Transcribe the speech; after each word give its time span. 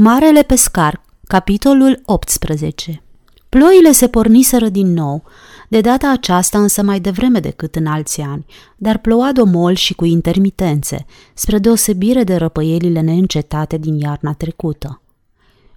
Marele 0.00 0.42
pescar, 0.42 1.02
capitolul 1.26 2.00
18 2.04 3.02
Ploile 3.48 3.92
se 3.92 4.08
porniseră 4.08 4.68
din 4.68 4.92
nou, 4.92 5.24
de 5.68 5.80
data 5.80 6.10
aceasta 6.10 6.58
însă 6.58 6.82
mai 6.82 7.00
devreme 7.00 7.40
decât 7.40 7.76
în 7.76 7.86
alți 7.86 8.20
ani, 8.20 8.46
dar 8.76 8.98
ploua 8.98 9.32
domol 9.32 9.74
și 9.74 9.94
cu 9.94 10.04
intermitențe, 10.04 11.06
spre 11.34 11.58
deosebire 11.58 12.24
de 12.24 12.36
răpăielile 12.36 13.00
neîncetate 13.00 13.76
din 13.76 13.98
iarna 13.98 14.32
trecută. 14.32 15.00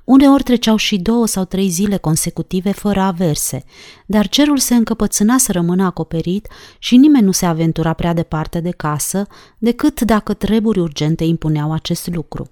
Uneori 0.04 0.44
treceau 0.44 0.76
și 0.76 0.98
două 0.98 1.28
sau 1.28 1.44
trei 1.46 1.70
zile 1.70 1.98
consecutive 1.98 2.72
fără 2.72 3.00
averse, 3.00 3.64
dar 4.06 4.28
cerul 4.28 4.58
se 4.58 4.76
încăpățâna 4.76 5.38
să 5.38 5.52
rămână 5.52 5.84
acoperit 5.84 6.48
și 6.80 6.98
nimeni 6.98 7.26
nu 7.26 7.32
se 7.32 7.46
aventura 7.46 7.94
prea 7.94 8.14
departe 8.14 8.60
de 8.60 8.72
casă, 8.72 9.28
decât 9.58 10.02
dacă 10.02 10.34
treburi 10.34 10.80
urgente 10.80 11.24
impuneau 11.24 11.72
acest 11.72 12.14
lucru. 12.14 12.50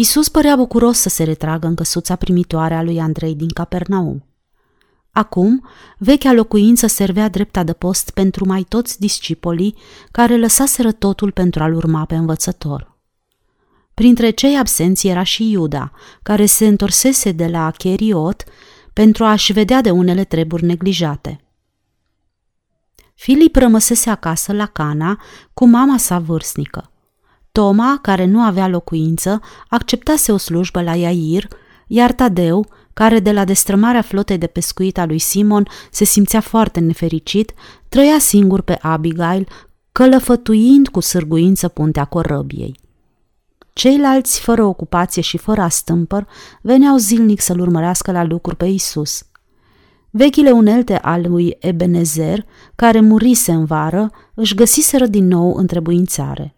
Isus 0.00 0.28
părea 0.28 0.56
bucuros 0.56 0.98
să 0.98 1.08
se 1.08 1.24
retragă 1.24 1.66
în 1.66 1.74
căsuța 1.74 2.16
primitoare 2.16 2.74
a 2.74 2.82
lui 2.82 3.00
Andrei 3.00 3.34
din 3.34 3.48
Capernaum. 3.48 4.24
Acum, 5.10 5.66
vechea 5.98 6.32
locuință 6.32 6.86
servea 6.86 7.28
drept 7.28 7.56
adăpost 7.56 8.10
pentru 8.10 8.46
mai 8.46 8.62
toți 8.62 9.00
discipolii 9.00 9.74
care 10.10 10.36
lăsaseră 10.36 10.92
totul 10.92 11.30
pentru 11.30 11.62
a-l 11.62 11.74
urma 11.74 12.04
pe 12.04 12.14
învățător. 12.14 12.96
Printre 13.94 14.30
cei 14.30 14.58
absenți 14.58 15.06
era 15.06 15.22
și 15.22 15.50
Iuda, 15.50 15.92
care 16.22 16.46
se 16.46 16.66
întorsese 16.66 17.32
de 17.32 17.46
la 17.46 17.70
Cheriot 17.70 18.44
pentru 18.92 19.24
a-și 19.24 19.52
vedea 19.52 19.80
de 19.80 19.90
unele 19.90 20.24
treburi 20.24 20.64
neglijate. 20.64 21.40
Filip 23.14 23.56
rămăsese 23.56 24.10
acasă 24.10 24.52
la 24.52 24.66
Cana 24.66 25.22
cu 25.54 25.66
mama 25.66 25.96
sa 25.96 26.18
vârstnică. 26.18 26.92
Toma, 27.52 27.98
care 28.02 28.24
nu 28.24 28.40
avea 28.40 28.68
locuință, 28.68 29.40
acceptase 29.68 30.32
o 30.32 30.36
slujbă 30.36 30.82
la 30.82 30.94
Iair, 30.94 31.48
iar 31.86 32.12
Tadeu, 32.12 32.66
care 32.92 33.18
de 33.20 33.32
la 33.32 33.44
destrămarea 33.44 34.02
flotei 34.02 34.38
de 34.38 34.46
pescuit 34.46 34.98
a 34.98 35.04
lui 35.04 35.18
Simon 35.18 35.66
se 35.90 36.04
simțea 36.04 36.40
foarte 36.40 36.80
nefericit, 36.80 37.52
trăia 37.88 38.18
singur 38.18 38.60
pe 38.60 38.78
Abigail, 38.82 39.48
călăfătuind 39.92 40.88
cu 40.88 41.00
sârguință 41.00 41.68
puntea 41.68 42.04
corăbiei. 42.04 42.76
Ceilalți, 43.72 44.40
fără 44.40 44.64
ocupație 44.64 45.22
și 45.22 45.36
fără 45.36 45.60
astâmpăr, 45.60 46.26
veneau 46.62 46.96
zilnic 46.96 47.40
să-l 47.40 47.60
urmărească 47.60 48.12
la 48.12 48.24
lucru 48.24 48.56
pe 48.56 48.64
Isus. 48.64 49.22
Vechile 50.10 50.50
unelte 50.50 50.96
al 50.96 51.24
lui 51.28 51.56
Ebenezer, 51.58 52.44
care 52.76 53.00
murise 53.00 53.52
în 53.52 53.64
vară, 53.64 54.10
își 54.34 54.54
găsiseră 54.54 55.06
din 55.06 55.26
nou 55.26 55.54
întrebuințare. 55.54 56.57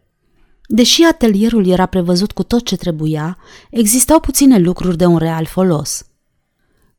Deși 0.72 1.02
atelierul 1.02 1.66
era 1.66 1.86
prevăzut 1.86 2.32
cu 2.32 2.42
tot 2.42 2.64
ce 2.64 2.76
trebuia, 2.76 3.38
existau 3.70 4.20
puține 4.20 4.58
lucruri 4.58 4.96
de 4.96 5.06
un 5.06 5.16
real 5.16 5.44
folos. 5.44 6.04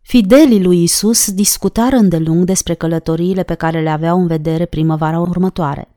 Fidelii 0.02 0.64
lui 0.64 0.84
Isus 0.84 1.32
discutară 1.32 1.96
îndelung 1.96 2.44
despre 2.44 2.74
călătoriile 2.74 3.44
pe 3.44 3.54
care 3.54 3.82
le 3.82 3.90
aveau 3.90 4.20
în 4.20 4.28
vedere 4.28 4.66
primăvara 4.66 5.20
următoare. 5.20 5.96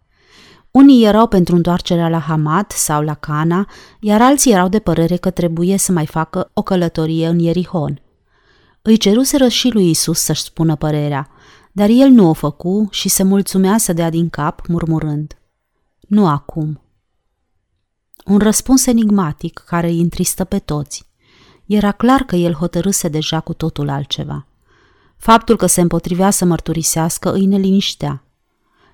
Unii 0.71 1.05
erau 1.05 1.27
pentru 1.27 1.55
întoarcerea 1.55 2.09
la 2.09 2.19
Hamad 2.19 2.71
sau 2.71 3.03
la 3.03 3.15
Cana, 3.15 3.69
iar 4.01 4.23
alții 4.23 4.53
erau 4.53 4.69
de 4.69 4.79
părere 4.79 5.17
că 5.17 5.31
trebuie 5.31 5.77
să 5.77 5.93
mai 5.93 6.07
facă 6.07 6.51
o 6.53 6.63
călătorie 6.63 7.27
în 7.27 7.39
Ierihon. 7.39 8.03
Îi 8.83 8.97
ceruseră 8.97 9.49
și 9.49 9.69
lui 9.69 9.91
Isus 9.91 10.19
să-și 10.19 10.43
spună 10.43 10.77
părerea, 10.77 11.29
dar 11.73 11.89
el 11.89 12.09
nu 12.09 12.29
o 12.29 12.33
făcu 12.33 12.89
și 12.91 13.09
se 13.09 13.23
mulțumea 13.23 13.79
să 13.79 13.93
dea 13.93 14.11
din 14.11 14.29
cap, 14.29 14.67
murmurând. 14.69 15.39
Nu 16.01 16.29
acum. 16.29 16.79
Un 18.25 18.39
răspuns 18.39 18.87
enigmatic 18.87 19.63
care 19.67 19.89
îi 19.89 20.01
întristă 20.01 20.45
pe 20.45 20.59
toți. 20.59 21.07
Era 21.67 21.93
clar 21.93 22.21
că 22.21 22.37
el 22.37 22.53
hotărâse 22.53 23.09
deja 23.09 23.41
cu 23.41 23.53
totul 23.53 23.89
altceva. 23.89 24.47
Faptul 25.17 25.57
că 25.57 25.67
se 25.67 25.81
împotrivea 25.81 26.31
să 26.31 26.45
mărturisească 26.45 27.33
îi 27.33 27.47
neliniștea. 27.47 28.25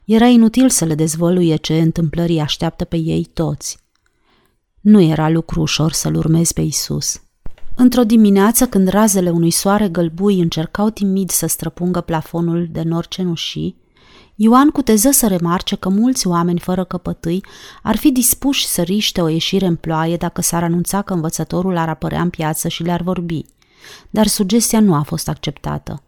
Era 0.05 0.27
inutil 0.27 0.69
să 0.69 0.85
le 0.85 0.95
dezvăluie 0.95 1.57
ce 1.57 1.81
întâmplării 1.81 2.41
așteaptă 2.41 2.85
pe 2.85 2.97
ei 2.97 3.31
toți. 3.33 3.79
Nu 4.81 5.01
era 5.01 5.29
lucru 5.29 5.61
ușor 5.61 5.93
să-l 5.93 6.15
urmezi 6.15 6.53
pe 6.53 6.61
Isus. 6.61 7.23
Într-o 7.75 8.05
dimineață, 8.05 8.67
când 8.67 8.89
razele 8.89 9.31
unui 9.31 9.51
soare 9.51 9.89
gălbui 9.89 10.41
încercau 10.41 10.91
timid 10.91 11.31
să 11.31 11.47
străpungă 11.47 12.01
plafonul 12.01 12.69
de 12.71 12.83
nor 12.83 13.07
cenușii, 13.07 13.80
Ioan 14.43 14.71
cuteză 14.71 15.11
să 15.11 15.27
remarce 15.27 15.77
că 15.77 15.89
mulți 15.89 16.27
oameni 16.27 16.59
fără 16.59 16.85
căpătâi 16.85 17.45
ar 17.83 17.97
fi 17.97 18.11
dispuși 18.13 18.67
să 18.67 18.83
riște 18.83 19.21
o 19.21 19.29
ieșire 19.29 19.67
în 19.67 19.77
ploaie 19.77 20.17
dacă 20.17 20.41
s-ar 20.41 20.63
anunța 20.63 21.03
că 21.03 21.13
învățătorul 21.13 21.77
ar 21.77 21.89
apărea 21.89 22.21
în 22.21 22.31
piață 22.31 22.69
și 22.69 22.83
le-ar 22.83 23.03
vorbi. 23.03 23.45
Dar 24.11 24.27
sugestia 24.27 24.81
nu 24.81 24.95
a 24.95 25.03
fost 25.03 25.29
acceptată. 25.29 26.03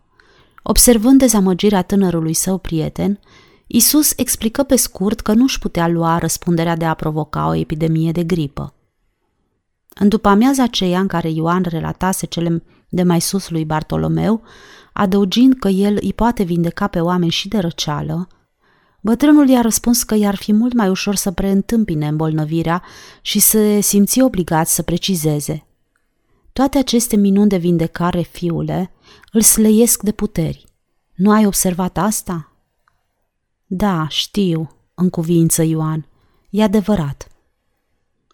Observând 0.62 1.19
dezamăgirea 1.19 1.82
tânărului 1.82 2.34
său 2.34 2.59
prieten, 2.59 3.21
Isus 3.66 4.12
explică 4.16 4.62
pe 4.62 4.76
scurt 4.76 5.21
că 5.21 5.32
nu 5.32 5.42
își 5.42 5.59
putea 5.59 5.88
lua 5.88 6.19
răspunderea 6.19 6.76
de 6.76 6.84
a 6.84 6.94
provoca 6.94 7.48
o 7.48 7.54
epidemie 7.54 8.12
de 8.12 8.25
gripă. 8.25 8.75
În 9.94 10.09
după 10.09 10.28
amiaza 10.28 10.62
aceea 10.62 11.00
în 11.00 11.06
care 11.06 11.31
Ioan 11.31 11.65
relatase 11.69 12.26
cele 12.26 12.62
de 12.92 13.03
mai 13.03 13.20
sus 13.20 13.50
lui 13.50 13.64
Bartolomeu, 13.64 14.42
adăugind 14.92 15.54
că 15.58 15.69
el 15.69 15.98
îi 16.00 16.12
poate 16.12 16.42
vindeca 16.42 16.86
pe 16.86 17.00
oameni 17.00 17.30
și 17.30 17.48
de 17.48 17.58
răceală, 17.58 18.28
bătrânul 19.00 19.48
i-a 19.48 19.60
răspuns 19.60 20.03
că 20.03 20.14
i-ar 20.14 20.34
fi 20.34 20.53
mult 20.53 20.72
mai 20.72 20.88
ușor 20.88 21.14
să 21.14 21.30
preîntâmpine 21.30 22.08
îmbolnăvirea 22.08 22.82
și 23.20 23.38
să 23.38 23.80
simți 23.80 24.20
obligat 24.20 24.69
să 24.69 24.82
precizeze. 24.82 25.66
Toate 26.53 26.78
aceste 26.78 27.16
minuni 27.16 27.48
de 27.48 27.56
vindecare, 27.56 28.20
fiule, 28.20 28.91
îl 29.32 29.41
slăiesc 29.41 30.03
de 30.03 30.12
puteri. 30.12 30.64
Nu 31.14 31.30
ai 31.30 31.47
observat 31.47 31.98
asta? 31.98 32.53
Da, 33.66 34.06
știu, 34.09 34.76
în 34.94 35.10
cuvință 35.10 35.62
Ioan. 35.62 36.06
E 36.50 36.62
adevărat. 36.62 37.26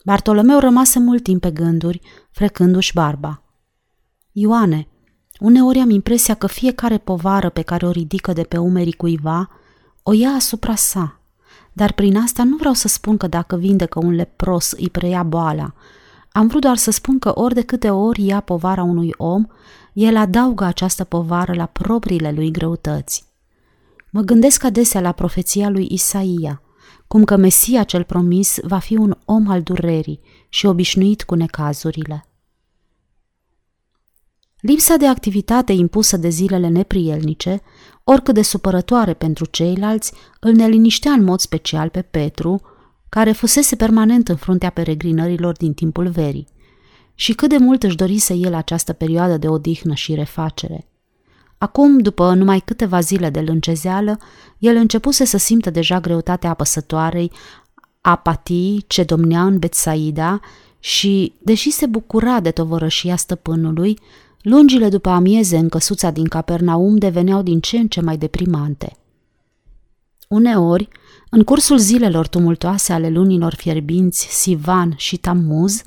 Bartolomeu 0.05 0.59
rămase 0.59 0.99
mult 0.99 1.23
timp 1.23 1.41
pe 1.41 1.51
gânduri, 1.51 2.01
frecându-și 2.31 2.93
barba. 2.93 3.43
Ioane, 4.41 4.89
uneori 5.41 5.79
am 5.79 5.91
impresia 5.91 6.35
că 6.35 6.47
fiecare 6.47 6.99
povară 6.99 7.49
pe 7.49 7.63
care 7.63 7.87
o 7.87 7.91
ridică 7.91 8.33
de 8.33 8.43
pe 8.43 8.57
umerii 8.59 8.93
cuiva 8.93 9.51
o 10.03 10.13
ia 10.13 10.29
asupra 10.29 10.75
sa, 10.75 11.21
dar 11.73 11.93
prin 11.93 12.17
asta 12.17 12.45
nu 12.45 12.57
vreau 12.57 12.75
să 12.75 12.89
spun 12.89 13.17
că 13.17 13.27
dacă 13.27 13.57
vindecă 13.57 13.99
un 13.99 14.15
lepros 14.15 14.71
îi 14.71 14.91
preia 14.91 15.23
boala. 15.23 15.75
Am 16.33 16.47
vrut 16.47 16.61
doar 16.61 16.77
să 16.77 16.91
spun 16.91 17.19
că 17.19 17.33
ori 17.35 17.55
de 17.55 17.63
câte 17.63 17.91
ori 17.91 18.25
ia 18.25 18.41
povara 18.41 18.83
unui 18.83 19.11
om, 19.17 19.47
el 19.93 20.17
adaugă 20.17 20.65
această 20.65 21.05
povară 21.05 21.53
la 21.55 21.67
propriile 21.67 22.33
lui 22.33 22.51
greutăți. 22.51 23.25
Mă 24.11 24.21
gândesc 24.21 24.65
adesea 24.65 25.01
la 25.01 25.13
profeția 25.13 25.69
lui 25.69 25.87
Isaia, 25.91 26.63
cum 27.07 27.25
că 27.25 27.37
Mesia 27.37 27.83
cel 27.83 28.05
promis 28.05 28.59
va 28.63 28.79
fi 28.79 28.97
un 28.97 29.17
om 29.25 29.49
al 29.49 29.63
durerii 29.63 30.21
și 30.49 30.67
obișnuit 30.67 31.23
cu 31.23 31.35
necazurile. 31.35 32.23
Lipsa 34.61 34.97
de 34.97 35.07
activitate 35.07 35.73
impusă 35.73 36.17
de 36.17 36.29
zilele 36.29 36.69
neprielnice, 36.69 37.61
oricât 38.05 38.35
de 38.35 38.43
supărătoare 38.43 39.15
pentru 39.15 39.45
ceilalți, 39.45 40.13
îl 40.41 40.53
neliniștea 40.53 41.13
în 41.13 41.25
mod 41.25 41.41
special 41.41 41.89
pe 41.89 42.03
Petru, 42.03 42.61
care 43.09 43.33
fusese 43.33 43.77
permanent 43.77 44.29
în 44.29 44.37
fruntea 44.37 44.71
peregrinărilor 44.71 45.57
din 45.57 45.75
timpul 45.75 46.09
verii. 46.09 46.47
Și 47.15 47.33
cât 47.33 47.49
de 47.49 47.57
mult 47.57 47.83
își 47.83 47.97
dorise 47.97 48.35
el 48.35 48.55
această 48.55 48.93
perioadă 48.93 49.37
de 49.37 49.49
odihnă 49.49 49.95
și 49.95 50.15
refacere. 50.15 50.87
Acum, 51.59 51.99
după 51.99 52.35
numai 52.35 52.61
câteva 52.61 53.01
zile 53.01 53.31
de 53.31 53.41
lâncezeală, 53.41 54.19
el 54.59 54.77
începuse 54.77 55.25
să 55.25 55.37
simtă 55.37 55.71
deja 55.71 56.01
greutatea 56.01 56.51
apăsătoarei, 56.51 57.33
apatii 58.01 58.85
ce 58.87 59.03
domnea 59.03 59.43
în 59.43 59.59
Betsaida 59.59 60.41
și, 60.79 61.33
deși 61.39 61.71
se 61.71 61.87
bucura 61.87 62.41
de 62.41 62.51
tovărășia 62.51 63.17
stăpânului, 63.17 63.99
lungile 64.49 64.89
după 64.89 65.09
amieze 65.09 65.57
în 65.57 65.69
căsuța 65.69 66.11
din 66.11 66.25
Capernaum 66.25 66.97
deveneau 66.97 67.43
din 67.43 67.61
ce 67.61 67.79
în 67.79 67.89
ce 67.89 68.01
mai 68.01 68.17
deprimante. 68.17 68.97
Uneori, 70.29 70.89
în 71.31 71.43
cursul 71.43 71.79
zilelor 71.79 72.27
tumultoase 72.27 72.93
ale 72.93 73.09
lunilor 73.09 73.55
fierbinți, 73.55 74.29
Sivan 74.31 74.95
și 74.97 75.17
Tamuz, 75.17 75.83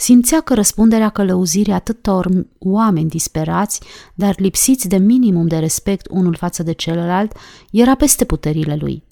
Simțea 0.00 0.40
că 0.40 0.54
răspunderea 0.54 1.08
călăuzirii 1.08 1.72
atâtor 1.72 2.28
oameni 2.58 3.08
disperați, 3.08 3.80
dar 4.14 4.34
lipsiți 4.38 4.88
de 4.88 4.96
minimum 4.96 5.46
de 5.46 5.56
respect 5.56 6.06
unul 6.10 6.34
față 6.34 6.62
de 6.62 6.72
celălalt, 6.72 7.32
era 7.70 7.94
peste 7.94 8.24
puterile 8.24 8.76
lui. 8.80 9.02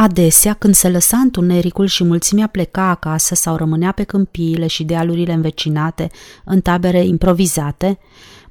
Adesea, 0.00 0.54
când 0.54 0.74
se 0.74 0.88
lăsa 0.88 1.16
întunericul 1.16 1.86
și 1.86 2.04
mulțimea 2.04 2.46
pleca 2.46 2.88
acasă 2.88 3.34
sau 3.34 3.56
rămânea 3.56 3.92
pe 3.92 4.02
câmpiile 4.02 4.66
și 4.66 4.84
dealurile 4.84 5.32
învecinate, 5.32 6.10
în 6.44 6.60
tabere 6.60 7.04
improvizate, 7.04 7.98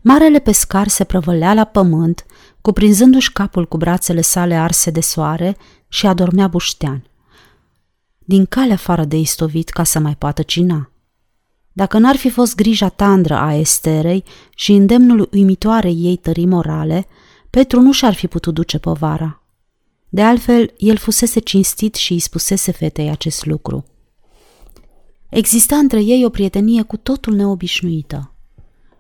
marele 0.02 0.40
pescar 0.40 0.88
se 0.88 1.04
prăvălea 1.04 1.54
la 1.54 1.64
pământ, 1.64 2.26
cuprinzându-și 2.62 3.32
capul 3.32 3.68
cu 3.68 3.78
brațele 3.78 4.22
sale 4.22 4.56
arse 4.56 4.92
de 4.92 5.00
soare 5.00 5.58
și 5.88 6.06
adormea 6.08 6.48
buștean. 6.48 7.04
Din 8.20 8.46
cale 8.46 8.74
afară 8.74 9.04
de 9.04 9.18
istovit 9.18 9.70
ca 9.70 9.84
să 9.84 10.00
mai 10.00 10.16
poată 10.16 10.42
cina. 10.42 10.92
Dacă 11.72 11.98
n-ar 11.98 12.16
fi 12.16 12.30
fost 12.30 12.56
grija 12.56 12.90
tandră 12.90 13.36
a 13.36 13.54
Esterei 13.54 14.24
și 14.56 14.72
îndemnul 14.72 15.30
uimitoare 15.32 15.90
ei 15.90 16.16
tării 16.16 16.46
morale, 16.46 17.08
Petru 17.50 17.82
nu 17.82 17.92
și-ar 17.92 18.14
fi 18.14 18.28
putut 18.28 18.54
duce 18.54 18.80
povara. 18.80 19.42
De 20.10 20.24
altfel, 20.24 20.74
el 20.78 20.98
fusese 20.98 21.40
cinstit 21.40 21.96
și 21.96 22.12
îi 22.12 22.20
spusese 22.20 22.72
fetei 22.72 23.10
acest 23.10 23.46
lucru. 23.46 23.86
Exista 25.30 25.76
între 25.76 26.04
ei 26.04 26.26
o 26.26 26.30
prietenie 26.30 26.82
cu 26.82 26.98
totul 26.98 27.34
neobișnuită. 27.34 28.32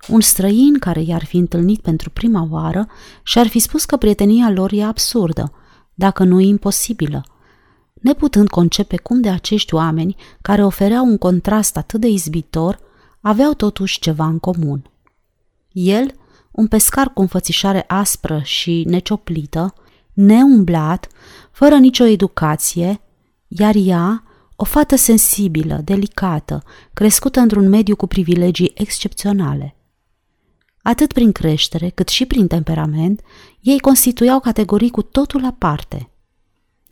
Un 0.07 0.21
străin 0.21 0.79
care 0.79 1.01
i-ar 1.01 1.25
fi 1.25 1.37
întâlnit 1.37 1.81
pentru 1.81 2.09
prima 2.09 2.47
oară 2.51 2.87
și-ar 3.23 3.47
fi 3.47 3.59
spus 3.59 3.85
că 3.85 3.97
prietenia 3.97 4.49
lor 4.49 4.71
e 4.71 4.83
absurdă, 4.83 5.53
dacă 5.93 6.23
nu 6.23 6.39
imposibilă, 6.39 7.25
neputând 7.93 8.49
concepe 8.49 8.97
cum 8.97 9.21
de 9.21 9.29
acești 9.29 9.73
oameni, 9.73 10.15
care 10.41 10.63
ofereau 10.63 11.05
un 11.05 11.17
contrast 11.17 11.77
atât 11.77 11.99
de 11.99 12.07
izbitor, 12.07 12.79
aveau 13.21 13.53
totuși 13.53 13.99
ceva 13.99 14.25
în 14.25 14.39
comun. 14.39 14.89
El, 15.71 16.13
un 16.51 16.67
pescar 16.67 17.09
cu 17.13 17.21
înfățișare 17.21 17.83
aspră 17.87 18.41
și 18.43 18.83
necioplită, 18.87 19.73
neumblat, 20.17 21.07
fără 21.51 21.75
nicio 21.75 22.05
educație, 22.05 23.01
iar 23.47 23.75
ea, 23.77 24.23
o 24.55 24.63
fată 24.63 24.95
sensibilă, 24.95 25.81
delicată, 25.83 26.63
crescută 26.93 27.39
într-un 27.39 27.69
mediu 27.69 27.95
cu 27.95 28.07
privilegii 28.07 28.71
excepționale. 28.75 29.75
Atât 30.81 31.13
prin 31.13 31.31
creștere, 31.31 31.89
cât 31.89 32.07
și 32.07 32.25
prin 32.25 32.47
temperament, 32.47 33.21
ei 33.59 33.79
constituiau 33.79 34.39
categorii 34.39 34.89
cu 34.89 35.01
totul 35.01 35.45
aparte. 35.45 36.09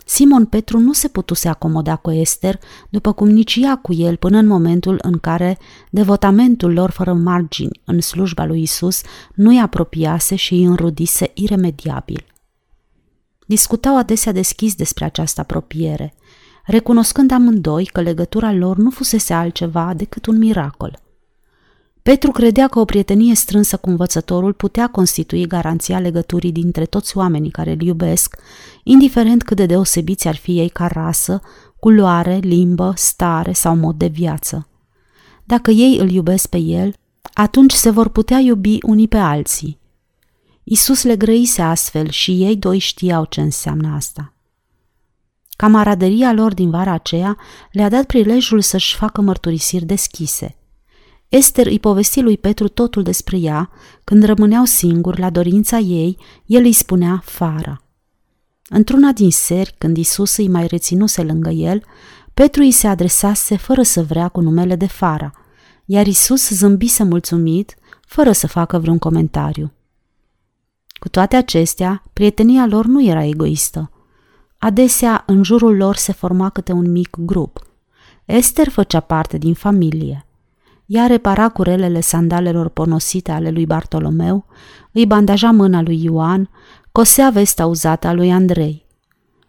Simon 0.06 0.46
Petru 0.46 0.80
nu 0.80 0.94
se 0.94 1.08
putuse 1.08 1.48
acomoda 1.48 1.96
cu 1.96 2.12
Ester, 2.12 2.60
după 2.90 3.12
cum 3.12 3.28
nici 3.28 3.56
ea 3.62 3.78
cu 3.78 3.94
el 3.94 4.16
până 4.16 4.38
în 4.38 4.48
momentul 4.48 5.00
în 5.02 5.18
care 5.20 5.58
devotamentul 5.90 6.74
lor 6.74 6.90
fără 6.90 7.14
margini 7.14 7.82
în 7.86 8.02
slujba 8.02 8.46
lui 8.46 8.62
Isus 8.62 9.02
nu-i 9.36 9.60
apropiase 9.60 10.36
și 10.36 10.54
îi 10.54 10.64
înrudise 10.64 11.32
iremediabil. 11.34 12.35
Discutau 13.46 13.98
adesea 13.98 14.32
deschis 14.32 14.76
despre 14.76 15.06
această 15.06 15.42
apropiere, 15.42 16.14
recunoscând 16.66 17.32
amândoi 17.32 17.86
că 17.86 18.02
legătura 18.02 18.54
lor 18.54 18.78
nu 18.78 18.90
fusese 18.90 19.34
altceva 19.34 19.94
decât 19.94 20.26
un 20.26 20.38
miracol. 20.38 21.00
Petru 22.02 22.32
credea 22.32 22.68
că 22.68 22.80
o 22.80 22.86
prietenie 22.86 23.36
strânsă 23.36 23.78
cu 23.78 23.90
învățătorul 23.90 24.54
putea 24.54 24.88
constitui 24.88 25.48
garanția 25.48 26.00
legăturii 26.00 26.52
dintre 26.52 26.86
toți 26.86 27.18
oamenii 27.18 27.50
care 27.50 27.72
îl 27.72 27.82
iubesc, 27.82 28.38
indiferent 28.84 29.44
cât 29.44 29.58
de 29.58 29.66
deosebiți 29.66 30.28
ar 30.28 30.36
fi 30.36 30.60
ei 30.60 30.70
ca 30.70 30.88
rasă, 30.88 31.42
culoare, 31.80 32.36
limbă, 32.36 32.94
stare 32.96 33.52
sau 33.52 33.76
mod 33.76 33.96
de 33.96 34.08
viață. 34.08 34.68
Dacă 35.44 35.72
ei 35.72 35.98
îl 35.98 36.10
iubesc 36.10 36.48
pe 36.48 36.58
el, 36.58 36.94
atunci 37.34 37.74
se 37.74 37.90
vor 37.90 38.10
putea 38.10 38.38
iubi 38.38 38.78
unii 38.82 39.08
pe 39.08 39.18
alții. 39.18 39.80
Isus 40.68 41.04
le 41.04 41.16
grăise 41.16 41.62
astfel 41.62 42.10
și 42.10 42.44
ei 42.44 42.56
doi 42.56 42.78
știau 42.78 43.26
ce 43.26 43.42
înseamnă 43.42 43.96
asta. 43.96 44.34
Camaraderia 45.58 46.34
lor 46.34 46.54
din 46.54 46.70
vara 46.70 46.92
aceea 46.92 47.38
le-a 47.72 47.90
dat 47.90 48.06
prilejul 48.06 48.62
să-și 48.62 48.96
facă 48.96 49.22
mărturisiri 49.22 49.86
deschise– 49.86 50.56
Ester 51.30 51.66
îi 51.66 51.80
povesti 51.80 52.22
lui 52.22 52.38
Petru 52.38 52.68
totul 52.68 53.04
despre 53.04 53.38
ea, 53.38 53.70
când 54.04 54.24
rămâneau 54.24 54.66
singuri 54.66 55.20
la 55.20 55.30
dorința 55.30 55.78
ei, 55.78 56.18
el 56.46 56.64
îi 56.64 56.72
spunea 56.72 57.22
Fara. 57.26 57.82
Într-una 58.70 59.12
din 59.12 59.32
seri, 59.32 59.76
când 59.78 59.98
Isus 59.98 60.38
îi 60.38 60.48
mai 60.48 60.68
reținuse 60.68 61.22
lângă 61.22 61.50
el, 61.50 61.84
Petru 62.34 62.62
îi 62.62 62.72
se 62.72 62.88
adresase 62.88 63.58
fără 63.58 63.82
să 63.82 64.04
vrea 64.04 64.28
cu 64.28 64.42
numele 64.42 64.76
de 64.76 64.88
Fara, 64.88 65.32
iar 65.86 66.08
Isus 66.08 66.50
zâmbise 66.50 67.04
mulțumit, 67.04 67.76
fără 68.08 68.32
să 68.32 68.48
facă 68.48 68.80
vreun 68.80 68.98
comentariu. 68.98 69.72
Cu 71.00 71.10
toate 71.10 71.36
acestea, 71.36 72.04
prietenia 72.14 72.66
lor 72.66 72.86
nu 72.86 73.04
era 73.04 73.24
egoistă. 73.24 73.90
Adesea, 74.58 75.24
în 75.26 75.44
jurul 75.44 75.76
lor 75.76 75.96
se 75.96 76.12
forma 76.12 76.50
câte 76.50 76.72
un 76.72 76.92
mic 76.92 77.18
grup. 77.20 77.60
Esther 78.26 78.70
făcea 78.70 79.00
parte 79.00 79.38
din 79.38 79.54
familie. 79.54 80.26
Ea 80.86 81.06
repara 81.06 81.50
curelele 81.50 82.00
sandalelor 82.00 82.70
ponosite 82.70 83.32
ale 83.32 83.50
lui 83.50 83.66
Bartolomeu, 83.66 84.46
îi 84.92 85.06
bandaja 85.06 85.52
mâna 85.52 85.82
lui 85.82 86.04
Ioan, 86.04 86.50
cosea 86.92 87.30
vesta 87.30 87.66
uzată 87.66 88.08
a 88.08 88.14
lui 88.14 88.32
Andrei. 88.32 88.86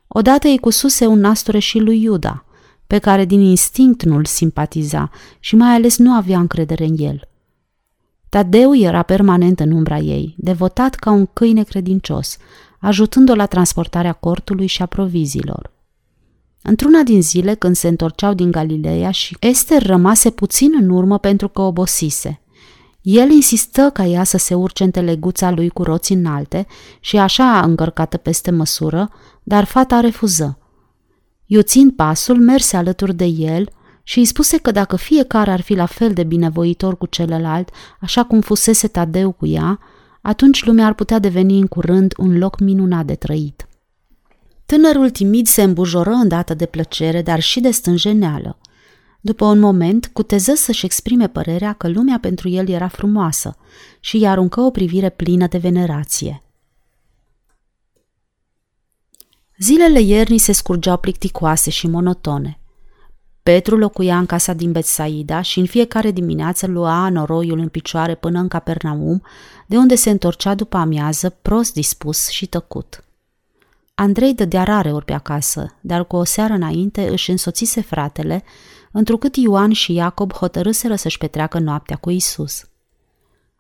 Odată 0.09 0.49
îi 0.49 0.59
cususe 0.59 1.07
un 1.07 1.19
nasture 1.19 1.59
și 1.59 1.79
lui 1.79 2.03
Iuda, 2.03 2.45
pe 2.87 2.99
care 2.99 3.25
din 3.25 3.41
instinct 3.41 4.03
nu-l 4.03 4.25
simpatiza 4.25 5.11
și 5.41 5.57
mai 5.57 5.75
ales 5.75 5.99
nu 5.99 6.13
avea 6.13 6.39
încredere 6.39 6.85
în 6.85 6.97
el. 6.99 7.29
Tadeu 8.29 8.77
era 8.77 9.03
permanent 9.03 9.61
în 9.61 9.71
umbra 9.71 9.99
ei, 9.99 10.35
devotat 10.39 10.95
ca 10.95 11.11
un 11.11 11.27
câine 11.33 11.63
credincios, 11.63 12.37
ajutând-o 12.81 13.35
la 13.35 13.47
transportarea 13.47 14.13
cortului 14.13 14.67
și 14.67 14.83
a 14.83 14.87
provizilor. 14.87 15.75
Într-una 16.63 17.03
din 17.03 17.23
zile, 17.23 17.55
când 17.55 17.77
se 17.77 17.89
întorceau 17.89 18.35
din 18.35 18.51
Galileea 18.51 19.11
și 19.11 19.37
Ester 19.41 19.83
rămase 19.83 20.31
puțin 20.31 20.73
în 20.81 20.91
urmă 20.91 21.19
pentru 21.19 21.49
că 21.49 21.61
obosise. 21.63 22.41
El 23.01 23.31
insistă 23.31 23.91
ca 23.93 24.05
ea 24.05 24.25
să 24.25 24.37
se 24.37 24.55
urce 24.55 24.85
în 24.85 24.91
teleguța 24.91 25.51
lui 25.51 25.69
cu 25.69 25.83
roți 25.83 26.13
înalte 26.13 26.67
și 27.01 27.17
așa 27.17 27.61
încărcată 27.61 28.17
peste 28.17 28.51
măsură, 28.51 29.11
dar 29.43 29.65
fata 29.65 30.01
refuză. 30.01 30.59
Iuțind 31.47 31.93
pasul, 31.93 32.41
merse 32.41 32.77
alături 32.77 33.15
de 33.15 33.25
el 33.25 33.69
și 34.09 34.19
îi 34.19 34.25
spuse 34.25 34.59
că 34.59 34.71
dacă 34.71 34.97
fiecare 34.97 35.51
ar 35.51 35.61
fi 35.61 35.75
la 35.75 35.87
fel 35.87 36.13
de 36.13 36.25
binevoitor 36.25 36.99
cu 36.99 37.07
celălalt, 37.07 37.71
așa 38.01 38.25
cum 38.25 38.41
fusese 38.41 38.89
Tadeu 38.89 39.33
cu 39.33 39.47
ea, 39.47 39.79
atunci 40.21 40.65
lumea 40.65 40.87
ar 40.87 40.95
putea 40.95 41.19
deveni 41.19 41.59
în 41.59 41.67
curând 41.67 42.15
un 42.17 42.39
loc 42.39 42.61
minunat 42.61 43.07
de 43.07 43.15
trăit. 43.15 43.69
Tânărul 44.67 45.11
timid 45.11 45.47
se 45.47 45.63
îmbujoră 45.63 46.11
îndată 46.11 46.55
de 46.55 46.67
plăcere, 46.67 47.23
dar 47.23 47.41
și 47.41 47.61
de 47.61 47.71
stânjeneală. 47.71 48.59
După 49.21 49.45
un 49.45 49.59
moment, 49.59 50.07
cuteză 50.13 50.55
să-și 50.55 50.85
exprime 50.85 51.29
părerea 51.29 51.73
că 51.73 51.89
lumea 51.89 52.19
pentru 52.21 52.49
el 52.49 52.69
era 52.69 52.89
frumoasă 52.89 53.57
și 54.01 54.17
îi 54.17 54.27
aruncă 54.27 54.61
o 54.61 54.71
privire 54.71 55.09
plină 55.09 55.47
de 55.47 55.59
venerație. 55.59 56.43
Zilele 59.59 60.01
iernii 60.01 60.39
se 60.39 60.53
scurgeau 60.53 60.97
plicticoase 60.97 61.71
și 61.71 61.87
monotone. 61.87 62.61
Petru 63.47 63.77
locuia 63.77 64.19
în 64.19 64.27
casa 64.27 64.53
din 64.53 64.73
Betsaida 64.73 65.41
și 65.41 65.59
în 65.59 65.67
fiecare 65.67 66.11
dimineață 66.11 66.67
lua 66.67 67.09
noroiul 67.09 67.59
în 67.59 67.69
picioare 67.69 68.15
până 68.15 68.39
în 68.39 68.49
Capernaum, 68.49 69.23
de 69.67 69.77
unde 69.77 69.95
se 69.95 70.11
întorcea 70.11 70.55
după 70.55 70.77
amiază, 70.77 71.29
prost 71.43 71.73
dispus 71.73 72.29
și 72.29 72.47
tăcut. 72.47 73.05
Andrei 73.95 74.35
dădea 74.35 74.63
rare 74.63 74.93
ori 74.93 75.05
pe 75.05 75.13
acasă, 75.13 75.77
dar 75.81 76.07
cu 76.07 76.17
o 76.17 76.25
seară 76.25 76.53
înainte 76.53 77.09
își 77.09 77.31
însoțise 77.31 77.81
fratele, 77.81 78.45
întrucât 78.93 79.37
Ioan 79.37 79.73
și 79.73 79.93
Iacob 79.93 80.33
hotărâseră 80.33 80.95
să-și 80.95 81.19
petreacă 81.19 81.59
noaptea 81.59 81.97
cu 81.97 82.11
Isus. 82.11 82.65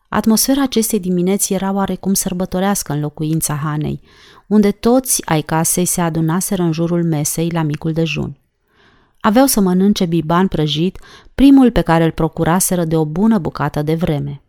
Atmosfera 0.08 0.62
acestei 0.62 1.00
dimineți 1.00 1.52
era 1.52 1.72
oarecum 1.72 2.14
sărbătorească 2.14 2.92
în 2.92 3.00
locuința 3.00 3.54
Hanei, 3.54 4.00
unde 4.46 4.70
toți 4.70 5.26
ai 5.26 5.42
casei 5.42 5.84
se 5.84 6.00
adunaseră 6.00 6.62
în 6.62 6.72
jurul 6.72 7.04
mesei 7.04 7.50
la 7.50 7.62
micul 7.62 7.92
dejun. 7.92 8.36
Aveau 9.26 9.46
să 9.46 9.60
mănânce 9.60 10.04
biban 10.04 10.48
prăjit, 10.48 10.98
primul 11.34 11.70
pe 11.70 11.80
care 11.80 12.04
îl 12.04 12.10
procuraseră 12.10 12.84
de 12.84 12.96
o 12.96 13.04
bună 13.04 13.38
bucată 13.38 13.82
de 13.82 13.94
vreme. 13.94 14.42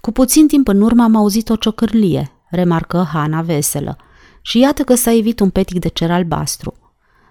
Cu 0.00 0.10
puțin 0.10 0.46
timp 0.46 0.68
în 0.68 0.80
urmă 0.80 1.02
am 1.02 1.16
auzit 1.16 1.48
o 1.48 1.56
ciocârlie, 1.56 2.32
remarcă 2.50 3.08
Hana 3.12 3.42
veselă. 3.42 3.96
Și 4.42 4.58
iată 4.58 4.82
că 4.82 4.94
s-a 4.94 5.12
evit 5.12 5.40
un 5.40 5.50
petic 5.50 5.78
de 5.78 5.88
cer 5.88 6.10
albastru. 6.10 6.74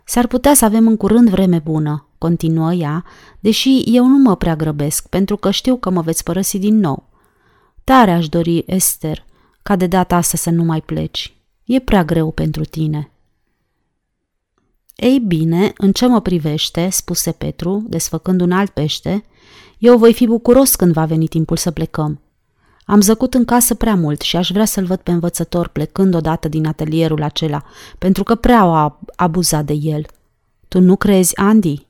S-ar 0.05 0.27
putea 0.27 0.53
să 0.53 0.65
avem 0.65 0.87
în 0.87 0.97
curând 0.97 1.29
vreme 1.29 1.59
bună, 1.59 2.07
continuă 2.17 2.73
ea, 2.73 3.05
deși 3.39 3.81
eu 3.85 4.05
nu 4.05 4.17
mă 4.17 4.35
prea 4.35 4.55
grăbesc, 4.55 5.07
pentru 5.07 5.37
că 5.37 5.51
știu 5.51 5.75
că 5.75 5.89
mă 5.89 6.01
veți 6.01 6.23
părăsi 6.23 6.59
din 6.59 6.79
nou. 6.79 7.09
Tare 7.83 8.11
aș 8.11 8.29
dori, 8.29 8.63
Esther, 8.67 9.25
ca 9.61 9.75
de 9.75 9.87
data 9.87 10.15
asta 10.15 10.37
să 10.37 10.49
nu 10.49 10.63
mai 10.63 10.81
pleci. 10.81 11.33
E 11.63 11.79
prea 11.79 12.03
greu 12.03 12.31
pentru 12.31 12.63
tine. 12.63 13.11
Ei 14.99 15.19
bine, 15.19 15.73
în 15.77 15.91
ce 15.91 16.07
mă 16.07 16.21
privește, 16.21 16.89
spuse 16.89 17.31
Petru, 17.31 17.83
desfăcând 17.87 18.41
un 18.41 18.51
alt 18.51 18.69
pește, 18.69 19.23
eu 19.77 19.97
voi 19.97 20.13
fi 20.13 20.25
bucuros 20.25 20.75
când 20.75 20.93
va 20.93 21.05
veni 21.05 21.27
timpul 21.27 21.57
să 21.57 21.71
plecăm. 21.71 22.21
Am 22.85 23.01
zăcut 23.01 23.33
în 23.33 23.45
casă 23.45 23.73
prea 23.75 23.95
mult 23.95 24.21
și 24.21 24.35
aș 24.35 24.51
vrea 24.51 24.65
să-l 24.65 24.85
văd 24.85 24.99
pe 24.99 25.11
învățător 25.11 25.67
plecând 25.67 26.15
odată 26.15 26.47
din 26.47 26.65
atelierul 26.65 27.23
acela, 27.23 27.63
pentru 27.97 28.23
că 28.23 28.35
prea 28.35 28.61
a 28.61 28.99
abuzat 29.15 29.65
de 29.65 29.73
el. 29.73 30.05
Tu 30.67 30.79
nu 30.79 30.95
crezi, 30.95 31.37
Andy? 31.37 31.85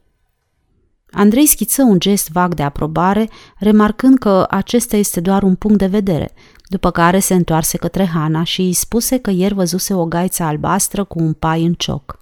Andrei 1.11 1.45
schiță 1.45 1.83
un 1.83 1.99
gest 1.99 2.31
vag 2.31 2.53
de 2.53 2.63
aprobare, 2.63 3.29
remarcând 3.57 4.17
că 4.17 4.45
acesta 4.49 4.95
este 4.95 5.19
doar 5.19 5.43
un 5.43 5.55
punct 5.55 5.77
de 5.77 5.87
vedere, 5.87 6.31
după 6.67 6.91
care 6.91 7.19
se 7.19 7.33
întoarse 7.33 7.77
către 7.77 8.05
Hana 8.05 8.43
și 8.43 8.61
îi 8.61 8.73
spuse 8.73 9.17
că 9.17 9.29
ieri 9.29 9.53
văzuse 9.53 9.93
o 9.93 10.05
gaiță 10.05 10.43
albastră 10.43 11.03
cu 11.03 11.19
un 11.19 11.33
pai 11.33 11.65
în 11.65 11.73
cioc. 11.73 12.19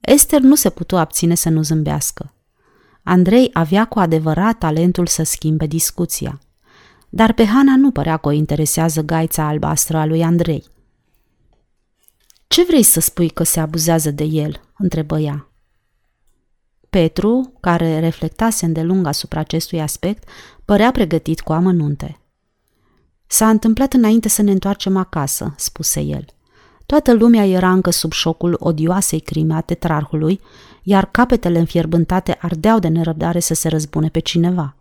Esther 0.00 0.40
nu 0.40 0.54
se 0.54 0.70
putu 0.70 0.96
abține 0.96 1.34
să 1.34 1.48
nu 1.48 1.62
zâmbească. 1.62 2.34
Andrei 3.02 3.50
avea 3.52 3.84
cu 3.84 3.98
adevărat 3.98 4.58
talentul 4.58 5.06
să 5.06 5.22
schimbe 5.22 5.66
discuția. 5.66 6.40
Dar 7.08 7.32
pe 7.32 7.44
Hana 7.44 7.76
nu 7.76 7.90
părea 7.90 8.16
că 8.16 8.28
o 8.28 8.30
interesează 8.30 9.02
gaița 9.02 9.46
albastră 9.46 9.96
a 9.96 10.04
lui 10.04 10.22
Andrei. 10.22 10.64
Ce 12.46 12.64
vrei 12.64 12.82
să 12.82 13.00
spui 13.00 13.28
că 13.28 13.42
se 13.42 13.60
abuzează 13.60 14.10
de 14.10 14.24
el?" 14.24 14.60
întrebă 14.76 15.18
ea. 15.18 15.50
Petru, 16.90 17.52
care 17.60 17.98
reflectase 17.98 18.64
îndelung 18.64 19.06
asupra 19.06 19.40
acestui 19.40 19.80
aspect, 19.80 20.28
părea 20.64 20.90
pregătit 20.90 21.40
cu 21.40 21.52
amănunte. 21.52 22.20
S-a 23.26 23.48
întâmplat 23.48 23.92
înainte 23.92 24.28
să 24.28 24.42
ne 24.42 24.50
întoarcem 24.50 24.96
acasă, 24.96 25.54
spuse 25.56 26.00
el. 26.00 26.24
Toată 26.90 27.12
lumea 27.12 27.46
era 27.46 27.72
încă 27.72 27.90
sub 27.90 28.12
șocul 28.12 28.56
odioasei 28.58 29.20
crime 29.20 29.54
a 29.54 29.60
tetrarhului, 29.60 30.40
iar 30.82 31.10
capetele 31.10 31.58
înfierbântate 31.58 32.38
ardeau 32.40 32.78
de 32.78 32.88
nerăbdare 32.88 33.40
să 33.40 33.54
se 33.54 33.68
răzbune 33.68 34.08
pe 34.08 34.18
cineva. 34.18 34.76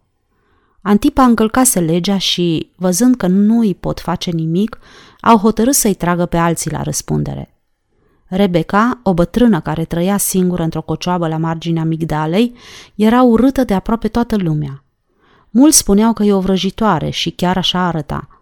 Antipa 0.82 1.24
încălcase 1.24 1.80
legea 1.80 2.18
și, 2.18 2.72
văzând 2.76 3.16
că 3.16 3.28
nu 3.28 3.60
îi 3.60 3.76
pot 3.76 4.00
face 4.00 4.32
nimic, 4.32 4.80
au 5.22 5.38
hotărât 5.38 5.74
să-i 5.74 5.94
tragă 5.94 6.26
pe 6.26 6.38
alții 6.38 6.72
la 6.72 6.82
răspundere. 6.82 7.58
Rebecca, 8.26 9.00
o 9.04 9.14
bătrână 9.14 9.62
care 9.62 9.86
trăia 9.86 10.18
singură 10.18 10.64
într-o 10.64 10.82
cocioabă 10.82 11.28
la 11.28 11.38
marginea 11.38 11.84
migdalei, 11.84 12.54
era 12.96 13.22
urâtă 13.22 13.64
de 13.64 13.74
aproape 13.74 14.08
toată 14.08 14.36
lumea. 14.36 14.84
Mulți 15.50 15.78
spuneau 15.78 16.14
că 16.14 16.24
e 16.24 16.34
o 16.34 16.40
vrăjitoare 16.40 17.10
și 17.10 17.30
chiar 17.30 17.58
așa 17.58 17.80
arăta. 17.80 18.39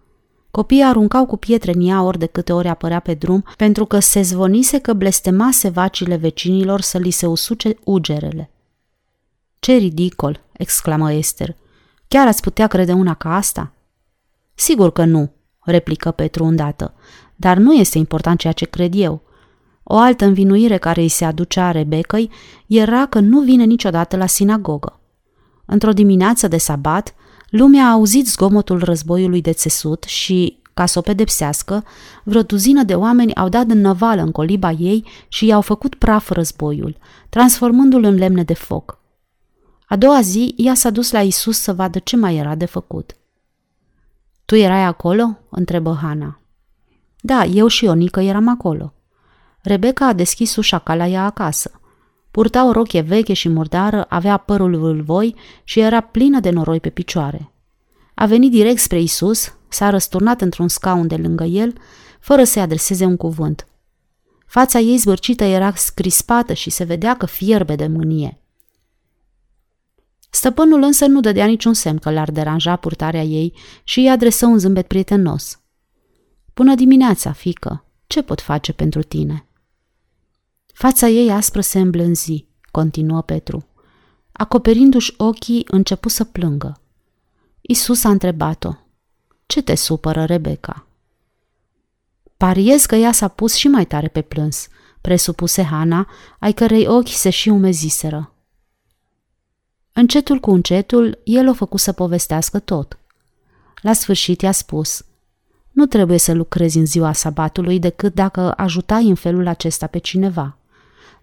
Copiii 0.58 0.84
aruncau 0.84 1.26
cu 1.26 1.38
pietre 1.38 1.72
în 1.74 1.88
ea 1.88 2.02
ori 2.02 2.20
de 2.20 2.26
câte 2.26 2.54
ori 2.54 2.68
apărea 2.68 3.00
pe 3.00 3.14
drum, 3.14 3.46
pentru 3.58 3.86
că 3.86 4.00
se 4.00 4.22
zvonise 4.22 4.80
că 4.80 4.94
blestemase 4.94 5.70
vacile 5.70 6.16
vecinilor 6.16 6.82
să 6.82 6.98
li 6.98 7.10
se 7.10 7.26
usuce 7.26 7.78
ugerele. 7.84 8.50
Ce 9.60 9.74
ridicol!" 9.74 10.40
exclamă 10.52 11.12
Esther. 11.12 11.56
Chiar 12.08 12.28
ați 12.28 12.42
putea 12.42 12.68
crede 12.68 12.94
una 12.94 13.14
ca 13.14 13.36
asta?" 13.36 13.72
Sigur 14.56 14.92
că 14.92 15.06
nu," 15.06 15.32
replică 15.60 16.12
Petru 16.12 16.44
îndată, 16.44 16.94
dar 17.36 17.58
nu 17.58 17.74
este 17.74 17.98
important 17.98 18.40
ceea 18.40 18.54
ce 18.54 18.66
cred 18.66 18.94
eu. 18.96 19.22
O 19.84 19.98
altă 19.98 20.26
învinuire 20.26 20.78
care 20.78 21.02
îi 21.02 21.10
se 21.10 21.26
aducea 21.26 21.72
Rebecăi 21.72 22.32
era 22.68 23.06
că 23.06 23.20
nu 23.20 23.40
vine 23.40 23.64
niciodată 23.64 24.18
la 24.18 24.26
sinagogă. 24.26 25.00
Într-o 25.66 25.92
dimineață 25.92 26.48
de 26.48 26.58
sabat, 26.58 27.16
lumea 27.50 27.86
a 27.86 27.92
auzit 27.92 28.28
zgomotul 28.28 28.84
războiului 28.84 29.42
de 29.42 29.52
țesut 29.52 30.04
și, 30.04 30.62
ca 30.74 30.86
să 30.86 31.00
o 31.00 31.02
pedepsească, 31.02 31.84
vreo 32.24 32.42
duzină 32.42 32.84
de 32.84 32.96
oameni 32.96 33.36
au 33.36 33.50
dat 33.50 33.70
în 33.70 33.82
năvală 33.82 34.22
în 34.22 34.32
coliba 34.32 34.72
ei 34.72 35.06
și 35.28 35.46
i-au 35.46 35.62
făcut 35.62 35.96
praf 35.96 36.30
războiul, 36.30 36.98
transformându-l 37.30 38.04
în 38.04 38.16
lemne 38.16 38.44
de 38.44 38.54
foc. 38.54 39.00
A 39.88 39.96
doua 39.96 40.22
zi, 40.22 40.54
ea 40.58 40.74
s-a 40.74 40.90
dus 40.90 41.12
la 41.12 41.22
Isus 41.22 41.58
să 41.60 41.74
vadă 41.74 42.00
ce 42.00 42.16
mai 42.16 42.36
era 42.36 42.56
de 42.56 42.66
făcut. 42.66 43.16
Tu 44.46 44.56
erai 44.56 44.84
acolo?" 44.84 45.38
întrebă 45.50 45.98
Hana. 46.02 46.40
Da, 47.22 47.44
eu 47.44 47.68
și 47.68 47.84
Ionica 47.84 48.22
eram 48.22 48.48
acolo. 48.48 48.94
Rebecca 49.62 50.08
a 50.08 50.14
deschis 50.14 50.56
ușa 50.56 50.80
ca 50.80 50.96
la 50.96 51.08
ea 51.08 51.26
acasă. 51.26 51.72
Purta 52.38 52.66
o 52.66 52.72
rochie 52.72 53.02
veche 53.02 53.34
și 53.34 53.50
murdară, 53.50 54.06
avea 54.10 54.38
părul 54.38 54.78
vâlvoi 54.78 55.36
și 55.64 55.80
era 55.80 56.02
plină 56.02 56.40
de 56.40 56.50
noroi 56.50 56.80
pe 56.80 56.90
picioare. 56.90 57.52
A 58.16 58.26
venit 58.26 58.52
direct 58.52 58.80
spre 58.80 59.02
Isus, 59.02 59.54
s-a 59.70 59.90
răsturnat 59.90 60.42
într-un 60.42 60.68
scaun 60.68 61.08
de 61.08 61.16
lângă 61.16 61.44
el, 61.44 61.74
fără 62.20 62.44
să-i 62.44 62.62
adreseze 62.62 63.06
un 63.06 63.18
cuvânt. 63.18 63.68
Fața 64.46 64.80
ei 64.80 64.98
zbârcită 64.98 65.44
era 65.44 65.74
scrispată 65.76 66.54
și 66.54 66.70
se 66.70 66.84
vedea 66.84 67.18
că 67.18 67.26
fierbe 67.26 67.76
de 67.76 67.88
mânie. 67.88 68.42
Stăpânul 70.30 70.82
însă 70.82 71.06
nu 71.06 71.20
dădea 71.20 71.46
niciun 71.46 71.74
semn 71.74 71.98
că 71.98 72.12
l-ar 72.12 72.32
deranja 72.32 72.76
purtarea 72.76 73.24
ei 73.24 73.54
și 73.84 74.00
îi 74.00 74.10
adresă 74.10 74.46
un 74.46 74.58
zâmbet 74.58 74.88
prietenos. 74.88 75.62
Bună 76.54 76.76
dimineața, 76.76 77.32
fică! 77.32 77.86
Ce 78.08 78.22
pot 78.22 78.42
face 78.42 78.74
pentru 78.74 79.02
tine?" 79.02 79.47
Fața 80.78 81.08
ei 81.08 81.32
aspră 81.32 81.62
se 81.62 81.80
îmblânzi, 81.80 82.46
continuă 82.72 83.22
Petru. 83.22 83.68
Acoperindu-și 84.32 85.14
ochii, 85.18 85.66
începu 85.68 86.10
să 86.10 86.24
plângă. 86.24 86.82
Isus 87.62 88.04
a 88.04 88.10
întrebat-o. 88.10 88.74
Ce 89.46 89.62
te 89.62 89.76
supără, 89.76 90.26
Rebecca? 90.26 90.88
Pariez 92.38 92.86
că 92.86 92.96
ea 92.96 93.12
s-a 93.12 93.28
pus 93.28 93.54
și 93.54 93.68
mai 93.68 93.86
tare 93.86 94.08
pe 94.08 94.22
plâns, 94.22 94.68
presupuse 95.02 95.64
Hana, 95.64 96.08
ai 96.40 96.54
cărei 96.54 96.88
ochi 96.88 97.10
se 97.10 97.30
și 97.30 97.50
umeziseră. 97.50 98.34
Încetul 99.94 100.40
cu 100.40 100.52
încetul, 100.52 101.22
el 101.24 101.48
o 101.48 101.54
făcut 101.54 101.80
să 101.80 101.92
povestească 101.92 102.60
tot. 102.60 103.00
La 103.82 103.94
sfârșit 103.94 104.42
i-a 104.42 104.52
spus, 104.52 105.06
nu 105.72 105.86
trebuie 105.86 106.18
să 106.18 106.34
lucrezi 106.34 106.78
în 106.78 106.86
ziua 106.86 107.14
sabatului 107.14 107.80
decât 107.80 108.14
dacă 108.14 108.54
ajutai 108.58 109.08
în 109.08 109.16
felul 109.16 109.48
acesta 109.48 109.88
pe 109.88 109.98
cineva. 109.98 110.57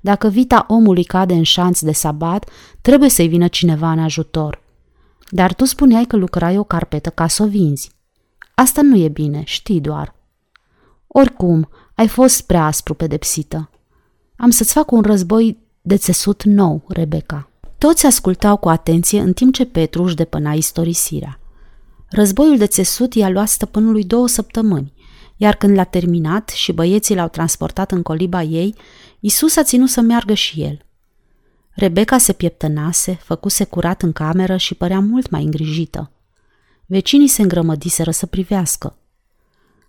Dacă 0.04 0.28
vita 0.28 0.64
omului 0.68 1.04
cade 1.04 1.34
în 1.34 1.42
șanț 1.42 1.80
de 1.80 1.92
sabat, 1.92 2.50
trebuie 2.80 3.08
să-i 3.08 3.28
vină 3.28 3.48
cineva 3.48 3.90
în 3.90 3.98
ajutor. 3.98 4.62
Dar 5.28 5.54
tu 5.54 5.64
spuneai 5.64 6.04
că 6.04 6.16
lucrai 6.16 6.58
o 6.58 6.64
carpetă 6.64 7.10
ca 7.10 7.26
să 7.26 7.42
o 7.42 7.46
vinzi. 7.46 7.90
Asta 8.54 8.82
nu 8.82 8.96
e 8.96 9.08
bine, 9.08 9.42
știi 9.44 9.80
doar. 9.80 10.14
Oricum, 11.06 11.68
ai 11.94 12.08
fost 12.08 12.46
prea 12.46 12.64
aspru 12.66 12.94
pedepsită. 12.94 13.70
Am 14.36 14.50
să-ți 14.50 14.72
fac 14.72 14.90
un 14.90 15.00
război 15.00 15.58
de 15.80 15.96
țesut 15.96 16.42
nou, 16.42 16.84
Rebecca. 16.88 17.50
Toți 17.78 18.06
ascultau 18.06 18.56
cu 18.56 18.68
atenție 18.68 19.20
în 19.20 19.32
timp 19.32 19.54
ce 19.54 19.64
Petru 19.64 20.02
își 20.02 20.14
depăna 20.14 20.52
istorisirea. 20.52 21.40
Războiul 22.08 22.56
de 22.56 22.66
țesut 22.66 23.14
i-a 23.14 23.28
luat 23.28 23.48
stăpânului 23.48 24.04
două 24.04 24.28
săptămâni, 24.28 24.92
iar 25.36 25.54
când 25.54 25.76
l-a 25.76 25.84
terminat 25.84 26.48
și 26.48 26.72
băieții 26.72 27.14
l-au 27.14 27.28
transportat 27.28 27.92
în 27.92 28.02
coliba 28.02 28.42
ei, 28.42 28.74
Isus 29.26 29.56
a 29.56 29.62
ținut 29.62 29.88
să 29.88 30.00
meargă 30.00 30.34
și 30.34 30.62
el. 30.62 30.86
Rebecca 31.70 32.18
se 32.18 32.32
pieptănase, 32.32 33.12
făcuse 33.12 33.64
curat 33.64 34.02
în 34.02 34.12
cameră 34.12 34.56
și 34.56 34.74
părea 34.74 35.00
mult 35.00 35.30
mai 35.30 35.42
îngrijită. 35.42 36.10
Vecinii 36.86 37.28
se 37.28 37.42
îngrămădiseră 37.42 38.10
să 38.10 38.26
privească. 38.26 38.96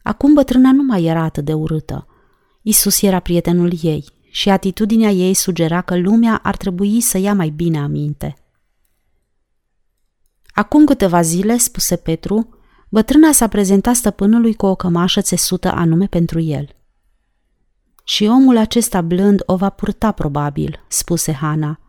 Acum 0.04 0.34
bătrâna 0.34 0.72
nu 0.72 0.84
mai 0.84 1.04
era 1.04 1.22
atât 1.24 1.46
de 1.46 1.54
urâtă. 1.54 2.08
Isus 2.62 3.02
era 3.02 3.20
prietenul 3.20 3.74
ei 3.82 4.06
și 4.30 4.50
atitudinea 4.50 5.10
ei 5.10 5.34
sugera 5.34 5.82
că 5.82 5.98
lumea 5.98 6.40
ar 6.44 6.58
trebui 6.58 7.02
să 7.02 7.18
ia 7.18 7.34
mai 7.34 7.50
bine 7.50 7.80
aminte. 7.80 8.36
Acum 10.48 10.86
câteva 10.86 11.22
zile, 11.22 11.58
spuse 11.58 11.96
Petru, 11.96 12.58
bătrâna 12.90 13.32
s-a 13.32 13.48
prezentat 13.48 13.96
stăpânului 13.96 14.54
cu 14.54 14.66
o 14.66 14.76
cămașă 14.76 15.22
țesută 15.22 15.72
anume 15.72 16.06
pentru 16.08 16.40
el. 16.40 16.76
Și 18.08 18.26
omul 18.26 18.58
acesta 18.58 19.02
blând 19.02 19.44
o 19.46 19.56
va 19.56 19.70
purta 19.70 20.12
probabil, 20.12 20.86
spuse 20.88 21.32
Hana, 21.32 21.80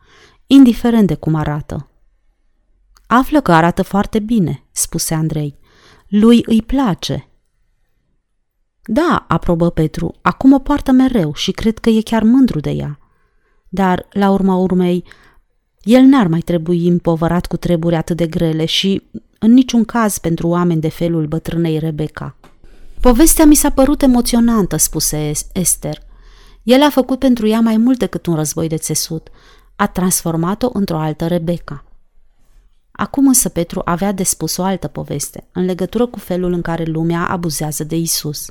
indiferent 0.47 1.07
de 1.07 1.15
cum 1.15 1.35
arată. 1.35 1.89
Află 3.07 3.41
că 3.41 3.53
arată 3.53 3.83
foarte 3.83 4.19
bine, 4.19 4.65
spuse 4.71 5.15
Andrei. 5.15 5.59
Lui 6.09 6.43
îi 6.47 6.63
place. 6.63 7.29
Da, 8.85 9.25
aprobă 9.29 9.71
Petru, 9.71 10.15
acum 10.23 10.53
o 10.53 10.59
poartă 10.59 10.93
mereu 10.93 11.35
și 11.35 11.51
cred 11.51 11.79
că 11.79 11.91
e 11.91 12.01
chiar 12.01 12.23
mândru 12.23 12.61
de 12.61 12.71
ea. 12.71 12.99
Dar, 13.69 14.07
la 14.11 14.31
urma 14.31 14.57
urmei, 14.57 15.05
el 15.83 16.03
n-ar 16.03 16.27
mai 16.27 16.41
trebui 16.41 16.89
împovărat 16.89 17.47
cu 17.47 17.57
treburi 17.57 17.95
atât 17.95 18.17
de 18.17 18.27
grele 18.27 18.65
și, 18.65 19.03
în 19.39 19.53
niciun 19.53 19.85
caz, 19.85 20.19
pentru 20.19 20.49
oameni 20.49 20.81
de 20.81 20.89
felul 20.89 21.27
bătrânei 21.27 21.79
Rebecca. 21.79 22.37
Povestea 23.01 23.45
mi 23.45 23.55
s-a 23.55 23.71
părut 23.71 24.03
emoționantă, 24.03 24.77
spuse 24.77 25.31
Esther. 25.53 26.06
El 26.67 26.83
a 26.83 26.91
făcut 26.91 27.19
pentru 27.19 27.47
ea 27.47 27.61
mai 27.61 27.77
mult 27.77 27.99
decât 27.99 28.27
un 28.27 28.35
război 28.35 28.69
de 28.69 28.77
țesut. 28.77 29.29
A 29.77 29.87
transformat-o 29.87 30.71
într-o 30.73 30.99
altă 30.99 31.27
Rebecca. 31.27 31.85
Acum 32.93 33.27
însă 33.27 33.49
Petru 33.49 33.83
avea 33.85 34.13
de 34.13 34.23
spus 34.23 34.57
o 34.57 34.63
altă 34.63 34.89
poveste, 34.89 35.47
în 35.53 35.65
legătură 35.65 36.07
cu 36.07 36.19
felul 36.19 36.53
în 36.53 36.63
care 36.63 36.85
lumea 36.85 37.29
abuzează 37.29 37.85
de 37.85 37.97
Isus. 37.97 38.51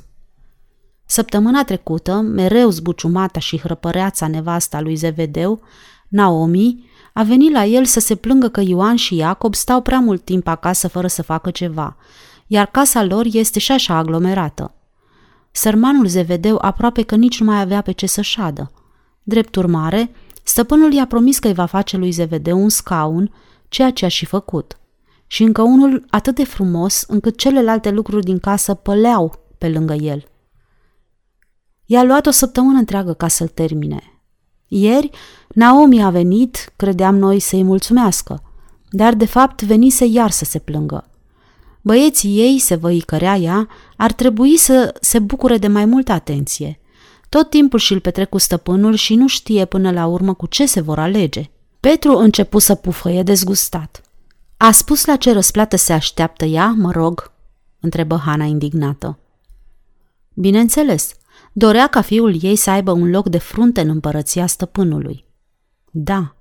Săptămâna 1.06 1.64
trecută, 1.64 2.14
mereu 2.14 2.70
zbuciumata 2.70 3.38
și 3.38 3.58
hrăpăreața 3.58 4.26
nevasta 4.26 4.80
lui 4.80 4.94
Zevedeu, 4.94 5.60
Naomi, 6.08 6.84
a 7.12 7.22
venit 7.22 7.52
la 7.52 7.64
el 7.64 7.84
să 7.84 8.00
se 8.00 8.14
plângă 8.14 8.48
că 8.48 8.60
Ioan 8.60 8.96
și 8.96 9.16
Iacob 9.16 9.54
stau 9.54 9.80
prea 9.80 10.00
mult 10.00 10.24
timp 10.24 10.46
acasă 10.46 10.88
fără 10.88 11.06
să 11.06 11.22
facă 11.22 11.50
ceva, 11.50 11.96
iar 12.46 12.66
casa 12.66 13.04
lor 13.04 13.26
este 13.32 13.58
și 13.58 13.72
așa 13.72 13.94
aglomerată. 13.94 14.74
Sărmanul 15.56 16.06
Zevedeu 16.06 16.58
aproape 16.60 17.02
că 17.02 17.14
nici 17.14 17.40
nu 17.40 17.46
mai 17.46 17.60
avea 17.60 17.80
pe 17.80 17.92
ce 17.92 18.06
să 18.06 18.20
șadă. 18.20 18.72
Drept 19.22 19.54
urmare, 19.54 20.10
stăpânul 20.42 20.92
i-a 20.92 21.06
promis 21.06 21.38
că 21.38 21.46
îi 21.46 21.54
va 21.54 21.66
face 21.66 21.96
lui 21.96 22.10
Zevedeu 22.10 22.62
un 22.62 22.68
scaun, 22.68 23.32
ceea 23.68 23.90
ce 23.90 24.04
a 24.04 24.08
și 24.08 24.24
făcut. 24.26 24.78
Și 25.26 25.42
încă 25.42 25.62
unul 25.62 26.04
atât 26.10 26.34
de 26.34 26.44
frumos 26.44 27.04
încât 27.08 27.38
celelalte 27.38 27.90
lucruri 27.90 28.24
din 28.24 28.38
casă 28.38 28.74
păleau 28.74 29.38
pe 29.58 29.68
lângă 29.68 29.94
el. 29.94 30.24
I-a 31.84 32.02
luat 32.02 32.26
o 32.26 32.30
săptămână 32.30 32.78
întreagă 32.78 33.12
ca 33.12 33.28
să-l 33.28 33.48
termine. 33.48 34.02
Ieri, 34.66 35.10
Naomi 35.48 36.02
a 36.02 36.10
venit, 36.10 36.72
credeam 36.76 37.16
noi 37.16 37.40
să-i 37.40 37.62
mulțumească, 37.62 38.42
dar 38.90 39.14
de 39.14 39.26
fapt 39.26 39.62
venise 39.62 40.04
iar 40.04 40.30
să 40.30 40.44
se 40.44 40.58
plângă. 40.58 41.10
Băieții 41.86 42.38
ei, 42.38 42.58
se 42.58 42.74
văicărea 42.74 43.36
ea, 43.36 43.68
ar 43.96 44.12
trebui 44.12 44.56
să 44.56 44.94
se 45.00 45.18
bucure 45.18 45.58
de 45.58 45.66
mai 45.66 45.84
multă 45.84 46.12
atenție. 46.12 46.80
Tot 47.28 47.50
timpul 47.50 47.78
și-l 47.78 48.00
petrec 48.00 48.28
cu 48.28 48.38
stăpânul 48.38 48.94
și 48.94 49.14
nu 49.14 49.28
știe 49.28 49.64
până 49.64 49.90
la 49.90 50.06
urmă 50.06 50.34
cu 50.34 50.46
ce 50.46 50.66
se 50.66 50.80
vor 50.80 50.98
alege. 50.98 51.50
Petru 51.80 52.16
începu 52.16 52.58
să 52.58 52.74
pufăie 52.74 53.22
dezgustat. 53.22 54.00
A 54.56 54.70
spus 54.70 55.04
la 55.04 55.16
ce 55.16 55.32
răsplată 55.32 55.76
se 55.76 55.92
așteaptă 55.92 56.44
ea, 56.44 56.74
mă 56.76 56.90
rog?" 56.90 57.32
întrebă 57.80 58.22
Hana 58.24 58.44
indignată. 58.44 59.18
Bineînțeles, 60.34 61.14
dorea 61.52 61.86
ca 61.86 62.00
fiul 62.00 62.42
ei 62.42 62.56
să 62.56 62.70
aibă 62.70 62.92
un 62.92 63.10
loc 63.10 63.28
de 63.28 63.38
frunte 63.38 63.80
în 63.80 63.88
împărăția 63.88 64.46
stăpânului. 64.46 65.24
Da, 65.90 66.34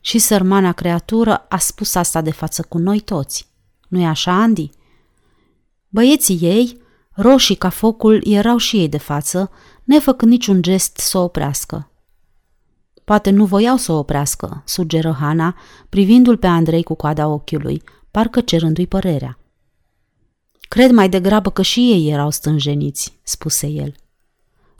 și 0.00 0.18
sărmana 0.18 0.72
creatură 0.72 1.46
a 1.48 1.58
spus 1.58 1.94
asta 1.94 2.20
de 2.20 2.32
față 2.32 2.62
cu 2.62 2.78
noi 2.78 3.00
toți. 3.00 3.48
Nu-i 3.88 4.06
așa, 4.06 4.32
Andy? 4.32 4.70
Băieții 5.92 6.38
ei, 6.40 6.80
roșii 7.10 7.54
ca 7.54 7.68
focul, 7.68 8.20
erau 8.26 8.56
și 8.56 8.76
ei 8.76 8.88
de 8.88 8.98
față, 8.98 9.50
nefăcând 9.84 10.30
niciun 10.30 10.62
gest 10.62 10.96
să 10.96 11.18
o 11.18 11.22
oprească. 11.22 11.90
Poate 13.04 13.30
nu 13.30 13.44
voiau 13.44 13.76
să 13.76 13.92
o 13.92 13.98
oprească, 13.98 14.62
sugeră 14.66 15.16
Hana, 15.20 15.56
privindu-l 15.88 16.36
pe 16.36 16.46
Andrei 16.46 16.82
cu 16.82 16.94
coada 16.94 17.28
ochiului, 17.28 17.82
parcă 18.10 18.40
cerându-i 18.40 18.86
părerea. 18.86 19.38
Cred 20.68 20.90
mai 20.90 21.08
degrabă 21.08 21.50
că 21.50 21.62
și 21.62 21.80
ei 21.80 22.10
erau 22.10 22.30
stânjeniți, 22.30 23.18
spuse 23.22 23.66
el. 23.66 23.94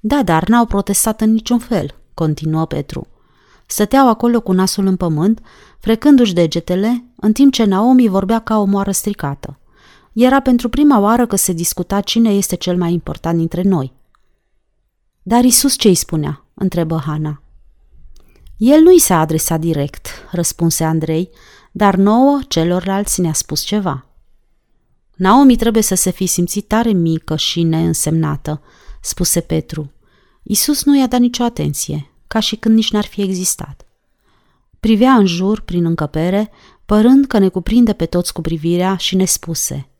Da, 0.00 0.23
dar 0.23 0.49
n-au 0.49 0.67
protestat 0.67 1.21
în 1.21 1.33
niciun 1.33 1.59
fel, 1.59 1.95
continuă 2.14 2.67
Petru. 2.67 3.07
Stăteau 3.67 4.09
acolo 4.09 4.40
cu 4.40 4.52
nasul 4.52 4.87
în 4.87 4.97
pământ, 4.97 5.40
frecându-și 5.79 6.33
degetele, 6.33 7.05
în 7.17 7.33
timp 7.33 7.52
ce 7.52 7.64
Naomi 7.64 8.09
vorbea 8.09 8.38
ca 8.38 8.59
o 8.59 8.64
moară 8.64 8.90
stricată. 8.90 9.60
Era 10.12 10.40
pentru 10.40 10.69
prima 10.69 10.99
oară 10.99 11.26
că 11.26 11.37
se 11.37 11.52
discuta 11.52 12.00
cine 12.00 12.31
este 12.31 12.57
cel 12.57 12.76
mai 12.76 12.93
important 12.93 13.38
dintre 13.38 13.62
noi. 13.62 13.93
Dar 15.23 15.45
Isus 15.45 15.76
ce 15.76 15.88
îi 15.88 15.95
spunea? 15.95 16.45
întrebă 16.55 17.02
Hana. 17.07 17.43
El 18.57 18.81
nu 18.81 18.93
i 18.93 18.99
s-a 18.99 19.21
adresat 19.21 19.61
direct, 19.61 20.09
răspunse 20.31 20.85
Andrei, 20.85 21.31
dar 21.73 21.95
nouă 21.95 22.38
celorlalți 22.49 23.21
ne-a 23.21 23.33
spus 23.33 23.62
ceva. 23.62 24.07
Naomi 25.17 25.57
trebuie 25.57 25.83
să 25.83 25.95
se 25.95 26.11
fi 26.11 26.26
simțit 26.26 26.69
tare 26.69 26.90
mică 26.90 27.37
și 27.37 27.62
neînsemnată, 27.62 28.62
spuse 29.00 29.40
Petru. 29.40 29.93
Isus 30.43 30.85
nu 30.85 30.99
i-a 30.99 31.07
dat 31.07 31.21
nicio 31.21 31.43
atenție, 31.43 32.11
ca 32.26 32.40
și 32.40 32.57
când 32.57 32.75
nici 32.75 32.90
n-ar 32.90 33.05
fi 33.05 33.23
existat. 33.23 33.87
Privea 34.81 35.12
în 35.12 35.26
jur, 35.26 35.61
prin 35.61 35.85
încăpere, 35.85 36.50
părând 36.85 37.26
că 37.26 37.38
ne 37.38 37.49
cuprinde 37.49 37.93
pe 37.93 38.07
toți 38.07 38.33
cu 38.33 38.40
privirea 38.40 38.97
și 38.97 39.17
ne 39.17 39.25
spuse 39.25 39.90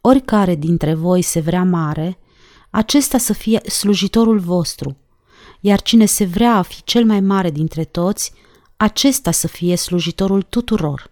Oricare 0.00 0.54
dintre 0.54 0.94
voi 0.94 1.22
se 1.22 1.40
vrea 1.40 1.64
mare, 1.64 2.18
acesta 2.70 3.18
să 3.18 3.32
fie 3.32 3.60
slujitorul 3.68 4.38
vostru, 4.38 4.96
iar 5.60 5.82
cine 5.82 6.04
se 6.04 6.24
vrea 6.24 6.54
a 6.56 6.62
fi 6.62 6.84
cel 6.84 7.04
mai 7.04 7.20
mare 7.20 7.50
dintre 7.50 7.84
toți, 7.84 8.32
acesta 8.76 9.30
să 9.30 9.46
fie 9.46 9.76
slujitorul 9.76 10.42
tuturor. 10.42 11.10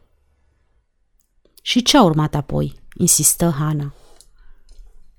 Și 1.63 1.83
ce 1.83 1.97
a 1.97 2.03
urmat 2.03 2.35
apoi? 2.35 2.75
insistă 2.97 3.55
Hana. 3.59 3.93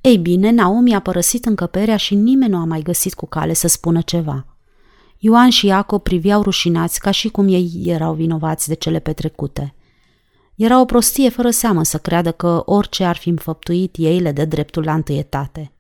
Ei 0.02 0.18
bine, 0.18 0.50
Naomi 0.50 0.96
a 0.96 1.00
părăsit 1.00 1.46
încăperea 1.46 1.98
și 1.98 2.16
nimeni 2.16 2.52
nu 2.52 2.58
a 2.58 2.66
mai 2.66 2.82
găsit 2.82 3.14
cu 3.14 3.26
cale 3.26 3.54
să 3.54 3.68
spună 3.68 4.02
ceva. 4.02 4.46
Ioan 5.18 5.50
și 5.50 5.66
Iacob 5.66 6.02
priveau 6.02 6.42
rușinați 6.42 7.00
ca 7.00 7.12
și 7.12 7.30
cum 7.30 7.48
ei 7.48 7.82
erau 7.86 8.14
vinovați 8.14 8.68
de 8.68 8.74
cele 8.74 9.00
petrecute. 9.00 9.74
Era 10.60 10.80
o 10.80 10.86
prostie 10.86 11.30
fără 11.30 11.50
seamă 11.50 11.84
să 11.84 11.98
creadă 11.98 12.32
că 12.32 12.62
orice 12.66 13.04
ar 13.04 13.16
fi 13.16 13.30
înfăptuit 13.30 13.96
ei 13.98 14.20
le 14.20 14.32
dă 14.32 14.46
dreptul 14.46 14.84
la 14.84 14.94
întâietate. 14.94 15.72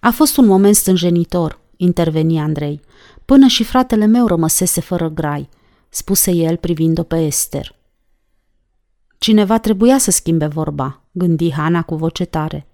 A 0.00 0.10
fost 0.10 0.36
un 0.36 0.46
moment 0.46 0.74
stânjenitor, 0.74 1.60
interveni 1.76 2.38
Andrei, 2.38 2.80
până 3.24 3.46
și 3.46 3.64
fratele 3.64 4.06
meu 4.06 4.26
rămăsese 4.26 4.80
fără 4.80 5.08
grai, 5.08 5.48
spuse 5.88 6.30
el 6.30 6.56
privind-o 6.56 7.02
pe 7.02 7.16
Ester. 7.16 7.74
Cineva 9.18 9.58
trebuia 9.58 9.98
să 9.98 10.10
schimbe 10.10 10.46
vorba, 10.46 11.02
gândi 11.10 11.52
Hana 11.52 11.82
cu 11.82 11.94
voce 11.94 12.24
tare. 12.24 12.66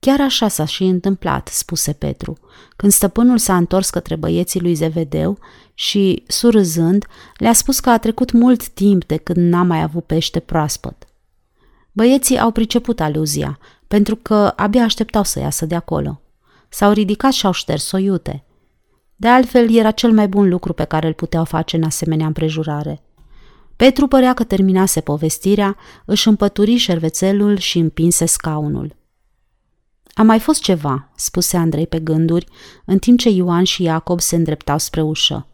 Chiar 0.00 0.20
așa 0.20 0.48
s-a 0.48 0.64
și 0.64 0.84
întâmplat, 0.84 1.48
spuse 1.48 1.92
Petru, 1.92 2.38
când 2.76 2.92
stăpânul 2.92 3.38
s-a 3.38 3.56
întors 3.56 3.90
către 3.90 4.16
băieții 4.16 4.60
lui 4.60 4.74
Zevedeu 4.74 5.38
și, 5.74 6.24
surâzând, 6.26 7.06
le-a 7.36 7.52
spus 7.52 7.80
că 7.80 7.90
a 7.90 7.98
trecut 7.98 8.32
mult 8.32 8.68
timp 8.68 9.04
de 9.04 9.16
când 9.16 9.52
n-a 9.52 9.62
mai 9.62 9.82
avut 9.82 10.04
pește 10.04 10.40
proaspăt. 10.40 11.06
Băieții 11.92 12.38
au 12.38 12.50
priceput 12.50 13.00
aluzia, 13.00 13.58
pentru 13.88 14.16
că 14.16 14.52
abia 14.56 14.82
așteptau 14.82 15.24
să 15.24 15.38
iasă 15.38 15.66
de 15.66 15.74
acolo. 15.74 16.20
S-au 16.68 16.92
ridicat 16.92 17.32
și 17.32 17.46
au 17.46 17.52
șters 17.52 17.90
iute. 17.90 18.44
De 19.16 19.28
altfel, 19.28 19.74
era 19.74 19.90
cel 19.90 20.12
mai 20.12 20.28
bun 20.28 20.48
lucru 20.48 20.72
pe 20.72 20.84
care 20.84 21.06
îl 21.06 21.14
puteau 21.14 21.44
face 21.44 21.76
în 21.76 21.82
asemenea 21.82 22.26
împrejurare. 22.26 23.02
Petru 23.76 24.06
părea 24.06 24.34
că 24.34 24.44
terminase 24.44 25.00
povestirea, 25.00 25.76
își 26.04 26.28
împături 26.28 26.76
șervețelul 26.76 27.56
și 27.56 27.78
împinse 27.78 28.26
scaunul. 28.26 28.98
A 30.14 30.22
mai 30.22 30.40
fost 30.40 30.62
ceva, 30.62 31.10
spuse 31.16 31.56
Andrei 31.56 31.86
pe 31.86 31.98
gânduri, 31.98 32.46
în 32.84 32.98
timp 32.98 33.18
ce 33.18 33.28
Ioan 33.28 33.64
și 33.64 33.82
Iacob 33.82 34.20
se 34.20 34.36
îndreptau 34.36 34.78
spre 34.78 35.02
ușă. 35.02 35.46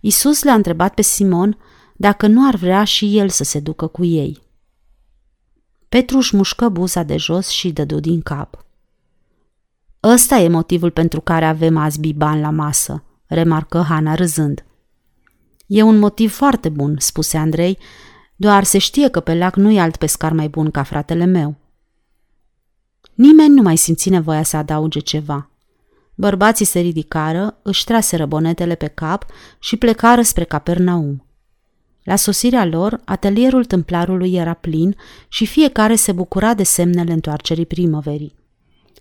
Isus 0.00 0.42
le-a 0.42 0.54
întrebat 0.54 0.94
pe 0.94 1.02
Simon 1.02 1.58
dacă 1.96 2.26
nu 2.26 2.46
ar 2.46 2.54
vrea 2.54 2.84
și 2.84 3.18
el 3.18 3.28
să 3.28 3.44
se 3.44 3.60
ducă 3.60 3.86
cu 3.86 4.04
ei. 4.04 4.42
Petru 5.88 6.16
își 6.16 6.36
mușcă 6.36 6.68
buza 6.68 7.02
de 7.02 7.16
jos 7.16 7.48
și 7.48 7.70
dădu 7.70 8.00
din 8.00 8.20
cap. 8.20 8.66
Ăsta 10.02 10.36
e 10.36 10.48
motivul 10.48 10.90
pentru 10.90 11.20
care 11.20 11.44
avem 11.44 11.76
azi 11.76 12.00
biban 12.00 12.40
la 12.40 12.50
masă, 12.50 13.04
remarcă 13.26 13.82
Hana 13.88 14.14
râzând. 14.14 14.64
E 15.66 15.82
un 15.82 15.98
motiv 15.98 16.32
foarte 16.32 16.68
bun, 16.68 16.96
spuse 16.98 17.36
Andrei, 17.36 17.78
doar 18.36 18.64
se 18.64 18.78
știe 18.78 19.08
că 19.08 19.20
pe 19.20 19.34
lac 19.34 19.56
nu 19.56 19.70
e 19.70 19.80
alt 19.80 19.96
pescar 19.96 20.32
mai 20.32 20.48
bun 20.48 20.70
ca 20.70 20.82
fratele 20.82 21.24
meu. 21.24 21.56
Nimeni 23.18 23.54
nu 23.54 23.62
mai 23.62 23.76
simți 23.76 24.08
nevoia 24.08 24.42
să 24.42 24.56
adauge 24.56 24.98
ceva. 24.98 25.50
Bărbații 26.14 26.64
se 26.64 26.78
ridicară, 26.78 27.58
își 27.62 27.84
traseră 27.84 28.26
bonetele 28.26 28.74
pe 28.74 28.86
cap 28.86 29.26
și 29.58 29.76
plecară 29.76 30.22
spre 30.22 30.44
Capernaum. 30.44 31.26
La 32.02 32.16
sosirea 32.16 32.64
lor, 32.64 33.00
atelierul 33.04 33.64
tâmplarului 33.64 34.34
era 34.34 34.52
plin 34.52 34.96
și 35.28 35.46
fiecare 35.46 35.94
se 35.94 36.12
bucura 36.12 36.54
de 36.54 36.62
semnele 36.62 37.12
întoarcerii 37.12 37.66
primăverii. 37.66 38.34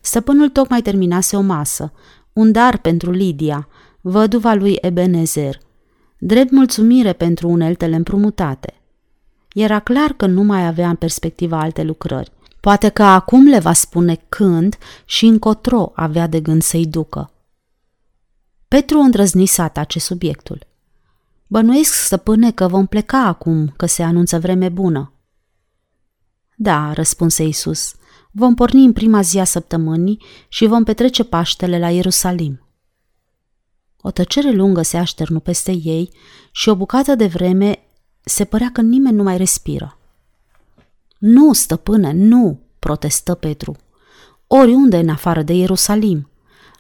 Stăpânul 0.01 0.49
tocmai 0.49 0.81
terminase 0.81 1.35
o 1.35 1.41
masă, 1.41 1.91
un 2.33 2.51
dar 2.51 2.77
pentru 2.77 3.11
Lidia, 3.11 3.67
văduva 4.01 4.53
lui 4.53 4.77
Ebenezer, 4.81 5.57
drept 6.17 6.51
mulțumire 6.51 7.13
pentru 7.13 7.49
uneltele 7.49 7.95
împrumutate. 7.95 8.81
Era 9.53 9.79
clar 9.79 10.13
că 10.13 10.25
nu 10.25 10.43
mai 10.43 10.67
avea 10.67 10.89
în 10.89 10.95
perspectivă 10.95 11.55
alte 11.55 11.83
lucrări. 11.83 12.35
Poate 12.67 12.89
că 12.89 13.03
acum 13.03 13.47
le 13.47 13.59
va 13.59 13.73
spune 13.73 14.25
când 14.29 14.77
și 15.05 15.25
încotro 15.25 15.91
avea 15.95 16.27
de 16.27 16.41
gând 16.41 16.61
să-i 16.61 16.85
ducă. 16.85 17.31
Petru 18.67 18.99
îndrăzni 18.99 19.45
să 19.45 19.61
atace 19.61 19.99
subiectul. 19.99 20.67
Bănuiesc, 21.47 21.93
stăpâne, 21.93 22.51
că 22.51 22.67
vom 22.67 22.85
pleca 22.85 23.17
acum, 23.17 23.67
că 23.77 23.85
se 23.85 24.03
anunță 24.03 24.39
vreme 24.39 24.69
bună. 24.69 25.13
Da, 26.55 26.93
răspunse 26.93 27.43
Isus, 27.43 27.95
vom 28.31 28.53
porni 28.53 28.85
în 28.85 28.93
prima 28.93 29.21
zi 29.21 29.39
a 29.39 29.43
săptămânii 29.43 30.21
și 30.47 30.65
vom 30.65 30.83
petrece 30.83 31.23
Paștele 31.23 31.79
la 31.79 31.89
Ierusalim. 31.89 32.61
O 34.01 34.11
tăcere 34.11 34.51
lungă 34.51 34.81
se 34.81 34.97
așternu 34.97 35.39
peste 35.39 35.71
ei 35.71 36.09
și 36.51 36.69
o 36.69 36.75
bucată 36.75 37.15
de 37.15 37.27
vreme 37.27 37.79
se 38.23 38.45
părea 38.45 38.69
că 38.73 38.81
nimeni 38.81 39.15
nu 39.15 39.23
mai 39.23 39.37
respiră. 39.37 39.97
Nu, 41.17 41.53
stăpâne, 41.53 42.11
nu, 42.11 42.59
protestă 42.79 43.33
Petru. 43.33 43.75
Oriunde 44.47 44.97
în 44.97 45.09
afară 45.09 45.41
de 45.41 45.53
Ierusalim. 45.53 46.29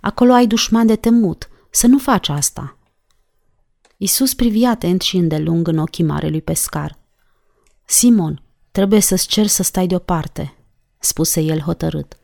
Acolo 0.01 0.33
ai 0.33 0.47
dușman 0.47 0.87
de 0.87 0.95
temut. 0.95 1.49
Să 1.69 1.87
nu 1.87 1.97
faci 1.97 2.29
asta. 2.29 2.77
Isus 3.97 4.33
privi 4.33 4.63
atent 4.63 5.01
și 5.01 5.17
îndelung 5.17 5.67
în 5.67 5.77
ochii 5.77 6.03
marelui 6.03 6.41
pescar. 6.41 6.97
Simon, 7.85 8.41
trebuie 8.71 8.99
să-ți 8.99 9.27
cer 9.27 9.47
să 9.47 9.63
stai 9.63 9.87
deoparte, 9.87 10.57
spuse 10.99 11.41
el 11.41 11.59
hotărât. 11.59 12.17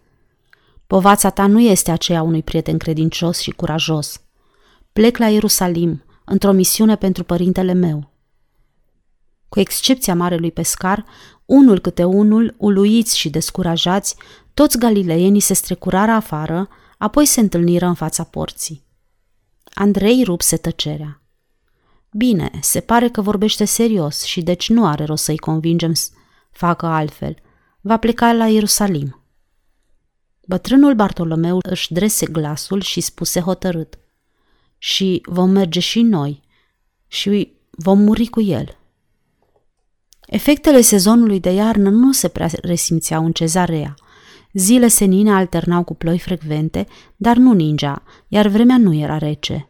Povața 0.87 1.29
ta 1.29 1.47
nu 1.47 1.59
este 1.59 1.91
aceea 1.91 2.21
unui 2.21 2.43
prieten 2.43 2.77
credincios 2.77 3.39
și 3.39 3.51
curajos. 3.51 4.21
Plec 4.93 5.17
la 5.17 5.29
Ierusalim, 5.29 6.03
într-o 6.25 6.51
misiune 6.51 6.95
pentru 6.95 7.23
părintele 7.23 7.73
meu. 7.73 8.12
Cu 9.53 9.59
excepția 9.59 10.15
marelui 10.15 10.51
pescar, 10.51 11.05
unul 11.45 11.79
câte 11.79 12.03
unul, 12.03 12.55
uluiți 12.57 13.17
și 13.17 13.29
descurajați, 13.29 14.15
toți 14.53 14.77
galileienii 14.77 15.39
se 15.39 15.53
strecurară 15.53 16.11
afară, 16.11 16.69
apoi 16.97 17.25
se 17.25 17.39
întâlniră 17.39 17.85
în 17.85 17.93
fața 17.93 18.23
porții. 18.23 18.83
Andrei 19.73 20.23
rupse 20.23 20.57
tăcerea. 20.57 21.21
Bine, 22.11 22.51
se 22.61 22.79
pare 22.79 23.09
că 23.09 23.21
vorbește 23.21 23.65
serios 23.65 24.23
și 24.23 24.41
deci 24.41 24.69
nu 24.69 24.85
are 24.85 25.03
rost 25.03 25.23
să-i 25.23 25.37
convingem 25.37 25.93
să 25.93 26.09
facă 26.51 26.85
altfel. 26.85 27.35
Va 27.81 27.97
pleca 27.97 28.33
la 28.33 28.47
Ierusalim. 28.47 29.23
Bătrânul 30.47 30.95
Bartolomeu 30.95 31.59
își 31.61 31.93
drese 31.93 32.25
glasul 32.25 32.81
și 32.81 33.01
spuse 33.01 33.39
hotărât. 33.39 33.99
Și 34.77 35.21
vom 35.25 35.49
merge 35.49 35.79
și 35.79 36.01
noi 36.01 36.41
și 37.07 37.53
vom 37.69 37.99
muri 37.99 38.25
cu 38.25 38.41
el. 38.41 38.77
Efectele 40.27 40.81
sezonului 40.81 41.39
de 41.39 41.49
iarnă 41.49 41.89
nu 41.89 42.11
se 42.11 42.27
prea 42.27 42.49
resimțeau 42.61 43.25
în 43.25 43.31
cezarea. 43.31 43.93
Zile 44.53 44.87
senine 44.87 45.33
alternau 45.33 45.83
cu 45.83 45.93
ploi 45.93 46.19
frecvente, 46.19 46.87
dar 47.15 47.37
nu 47.37 47.53
ningea, 47.53 48.03
iar 48.27 48.47
vremea 48.47 48.77
nu 48.77 48.93
era 48.93 49.17
rece. 49.17 49.67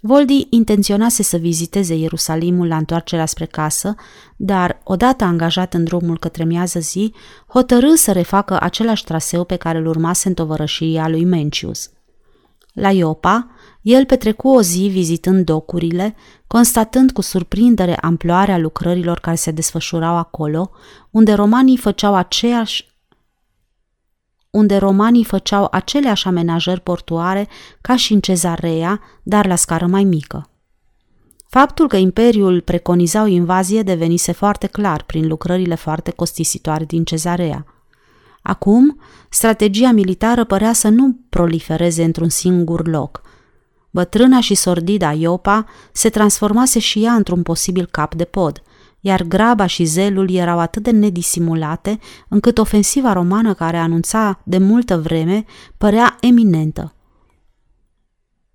Voldi 0.00 0.46
intenționase 0.50 1.22
să 1.22 1.36
viziteze 1.36 1.94
Ierusalimul 1.94 2.66
la 2.66 2.76
întoarcerea 2.76 3.26
spre 3.26 3.44
casă, 3.44 3.94
dar, 4.36 4.80
odată 4.84 5.24
angajat 5.24 5.74
în 5.74 5.84
drumul 5.84 6.18
către 6.18 6.44
miază 6.44 6.78
zi, 6.78 7.12
hotărâ 7.48 7.94
să 7.94 8.12
refacă 8.12 8.60
același 8.60 9.04
traseu 9.04 9.44
pe 9.44 9.56
care 9.56 9.78
îl 9.78 9.86
urmase 9.86 10.28
în 10.28 10.34
tovărășia 10.34 11.08
lui 11.08 11.24
Mencius. 11.24 11.90
La 12.72 12.90
Iopa, 12.90 13.50
el 13.88 14.04
petrecu 14.04 14.48
o 14.48 14.62
zi 14.62 14.88
vizitând 14.92 15.44
docurile, 15.44 16.14
constatând 16.46 17.10
cu 17.10 17.20
surprindere 17.20 17.96
amploarea 17.96 18.58
lucrărilor 18.58 19.18
care 19.18 19.36
se 19.36 19.50
desfășurau 19.50 20.16
acolo, 20.16 20.70
unde 21.10 21.32
romanii 21.32 21.76
făceau 21.76 22.14
aceeași 22.14 22.86
unde 24.50 24.76
romanii 24.76 25.24
făceau 25.24 25.68
aceleași 25.70 26.26
amenajări 26.26 26.80
portuare 26.80 27.48
ca 27.80 27.96
și 27.96 28.12
în 28.12 28.20
cezarea, 28.20 29.00
dar 29.22 29.46
la 29.46 29.54
scară 29.54 29.86
mai 29.86 30.04
mică. 30.04 30.50
Faptul 31.48 31.88
că 31.88 31.96
Imperiul 31.96 32.60
preconiza 32.60 33.22
o 33.22 33.26
invazie 33.26 33.82
devenise 33.82 34.32
foarte 34.32 34.66
clar 34.66 35.02
prin 35.02 35.26
lucrările 35.28 35.74
foarte 35.74 36.10
costisitoare 36.10 36.84
din 36.84 37.04
cezarea. 37.04 37.66
Acum, 38.42 39.00
strategia 39.30 39.90
militară 39.90 40.44
părea 40.44 40.72
să 40.72 40.88
nu 40.88 41.16
prolifereze 41.28 42.04
într-un 42.04 42.28
singur 42.28 42.88
loc. 42.88 43.26
Bătrâna 43.90 44.40
și 44.40 44.54
sordida 44.54 45.12
Iopa 45.12 45.64
se 45.92 46.08
transformase 46.08 46.78
și 46.78 47.04
ea 47.04 47.12
într-un 47.12 47.42
posibil 47.42 47.86
cap 47.90 48.14
de 48.14 48.24
pod– 48.24 48.62
iar 49.00 49.22
graba 49.22 49.66
și 49.66 49.84
zelul 49.84 50.30
erau 50.30 50.58
atât 50.58 50.82
de 50.82 50.90
nedisimulate 50.90 51.98
încât 52.28 52.58
ofensiva 52.58 53.12
romană 53.12 53.54
care 53.54 53.76
anunța 53.76 54.40
de 54.44 54.58
multă 54.58 54.96
vreme 54.96 55.44
părea 55.76 56.16
eminentă. 56.20 56.92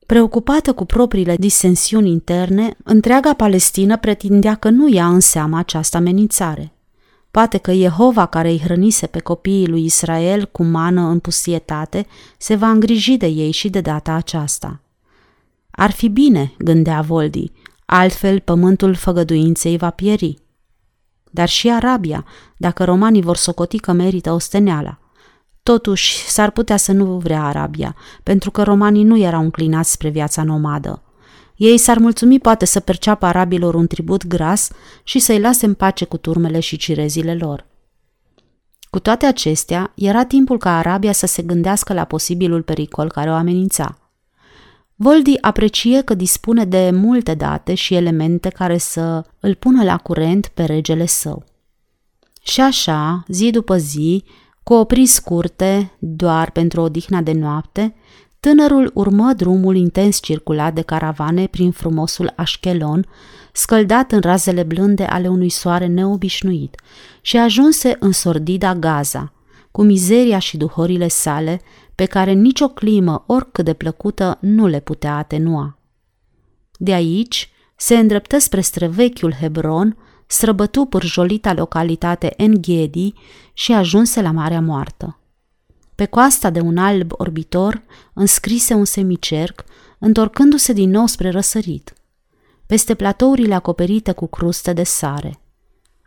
Preocupată 0.05 0.73
cu 0.73 0.85
propriile 0.85 1.35
disensiuni 1.35 2.09
interne, 2.09 2.77
întreaga 2.83 3.33
Palestină 3.33 3.97
pretindea 3.97 4.55
că 4.55 4.69
nu 4.69 4.89
ia 4.89 5.07
în 5.07 5.19
seama 5.19 5.57
această 5.57 5.97
amenințare. 5.97 6.73
Poate 7.31 7.57
că 7.57 7.73
Jehova 7.73 8.25
care 8.25 8.49
îi 8.49 8.59
hrănise 8.59 9.07
pe 9.07 9.19
copiii 9.19 9.67
lui 9.67 9.83
Israel 9.85 10.45
cu 10.45 10.63
mană 10.63 11.01
în 11.01 11.19
pustietate 11.19 12.05
se 12.37 12.55
va 12.55 12.69
îngriji 12.69 13.17
de 13.17 13.25
ei 13.25 13.51
și 13.51 13.69
de 13.69 13.81
data 13.81 14.13
aceasta. 14.13 14.82
Ar 15.75 15.91
fi 15.91 16.09
bine, 16.09 16.53
gândea 16.57 17.01
Voldi, 17.01 17.51
altfel 17.85 18.39
pământul 18.39 18.95
făgăduinței 18.95 19.77
va 19.77 19.89
pieri. 19.89 20.37
Dar 21.29 21.49
și 21.49 21.69
Arabia, 21.69 22.25
dacă 22.57 22.83
romanii 22.83 23.21
vor 23.21 23.35
socoti 23.35 23.79
că 23.79 23.91
merită 23.91 24.31
osteneala. 24.31 24.99
Totuși, 25.63 26.27
s-ar 26.27 26.51
putea 26.51 26.77
să 26.77 26.91
nu 26.91 27.17
vrea 27.17 27.43
Arabia, 27.43 27.95
pentru 28.23 28.51
că 28.51 28.63
romanii 28.63 29.03
nu 29.03 29.17
erau 29.17 29.41
înclinați 29.41 29.91
spre 29.91 30.09
viața 30.09 30.43
nomadă. 30.43 31.01
Ei 31.55 31.77
s-ar 31.77 31.97
mulțumi 31.97 32.39
poate 32.39 32.65
să 32.65 32.79
perceapă 32.79 33.25
arabilor 33.25 33.73
un 33.73 33.87
tribut 33.87 34.27
gras 34.27 34.69
și 35.03 35.19
să-i 35.19 35.39
lase 35.39 35.65
în 35.65 35.73
pace 35.73 36.05
cu 36.05 36.17
turmele 36.17 36.59
și 36.59 36.77
cirezile 36.77 37.35
lor. 37.35 37.65
Cu 38.89 38.99
toate 38.99 39.25
acestea, 39.25 39.91
era 39.95 40.25
timpul 40.25 40.57
ca 40.57 40.77
Arabia 40.77 41.11
să 41.11 41.25
se 41.25 41.41
gândească 41.41 41.93
la 41.93 42.03
posibilul 42.03 42.61
pericol 42.61 43.11
care 43.11 43.29
o 43.29 43.33
amenința– 43.33 43.97
Voldi 44.95 45.37
aprecie 45.41 46.01
că 46.01 46.13
dispune 46.13 46.65
de 46.65 46.89
multe 46.93 47.33
date 47.33 47.73
și 47.73 47.95
elemente 47.95 48.49
care 48.49 48.77
să 48.77 49.23
îl 49.39 49.55
pună 49.55 49.83
la 49.83 49.97
curent 49.97 50.47
pe 50.47 50.63
regele 50.63 51.05
său. 51.05 51.43
Și 52.43 52.61
așa, 52.61 53.23
zi 53.27 53.49
după 53.49 53.77
zi, 53.77 54.23
cu 54.63 54.73
opri 54.73 55.05
scurte, 55.05 55.91
doar 55.99 56.51
pentru 56.51 56.81
odihna 56.81 57.21
de 57.21 57.31
noapte, 57.31 57.95
tânărul 58.39 58.91
urmă 58.93 59.33
drumul 59.33 59.75
intens 59.75 60.19
circulat 60.21 60.73
de 60.73 60.81
caravane 60.81 61.47
prin 61.47 61.71
frumosul 61.71 62.33
Așchelon, 62.35 63.05
scăldat 63.51 64.11
în 64.11 64.19
razele 64.19 64.63
blânde 64.63 65.03
ale 65.03 65.27
unui 65.27 65.49
soare 65.49 65.85
neobișnuit, 65.85 66.81
și 67.21 67.37
ajunse 67.37 67.95
în 67.99 68.11
sordida 68.11 68.75
Gaza, 68.75 69.33
cu 69.73 69.83
mizeria 69.83 70.39
și 70.39 70.57
duhorile 70.57 71.07
sale, 71.07 71.61
pe 71.95 72.05
care 72.05 72.31
nicio 72.31 72.67
climă, 72.67 73.23
oricât 73.27 73.65
de 73.65 73.73
plăcută, 73.73 74.37
nu 74.41 74.67
le 74.67 74.79
putea 74.79 75.17
atenua. 75.17 75.77
De 76.77 76.93
aici 76.93 77.49
se 77.75 77.97
îndreptă 77.97 78.37
spre 78.37 78.61
străvechiul 78.61 79.33
Hebron, 79.33 79.97
străbătu 80.27 80.85
pârjolita 80.85 81.53
localitate 81.53 82.33
Enghedi 82.37 83.13
și 83.53 83.71
ajunse 83.71 84.21
la 84.21 84.31
Marea 84.31 84.61
Moartă. 84.61 85.19
Pe 85.95 86.05
coasta 86.05 86.49
de 86.49 86.59
un 86.59 86.77
alb 86.77 87.11
orbitor 87.11 87.81
înscrise 88.13 88.73
un 88.73 88.85
semicerc, 88.85 89.63
întorcându-se 89.99 90.73
din 90.73 90.89
nou 90.89 91.05
spre 91.05 91.29
răsărit, 91.29 91.93
peste 92.65 92.95
platourile 92.95 93.53
acoperite 93.53 94.11
cu 94.11 94.27
cruste 94.27 94.73
de 94.73 94.83
sare. 94.83 95.42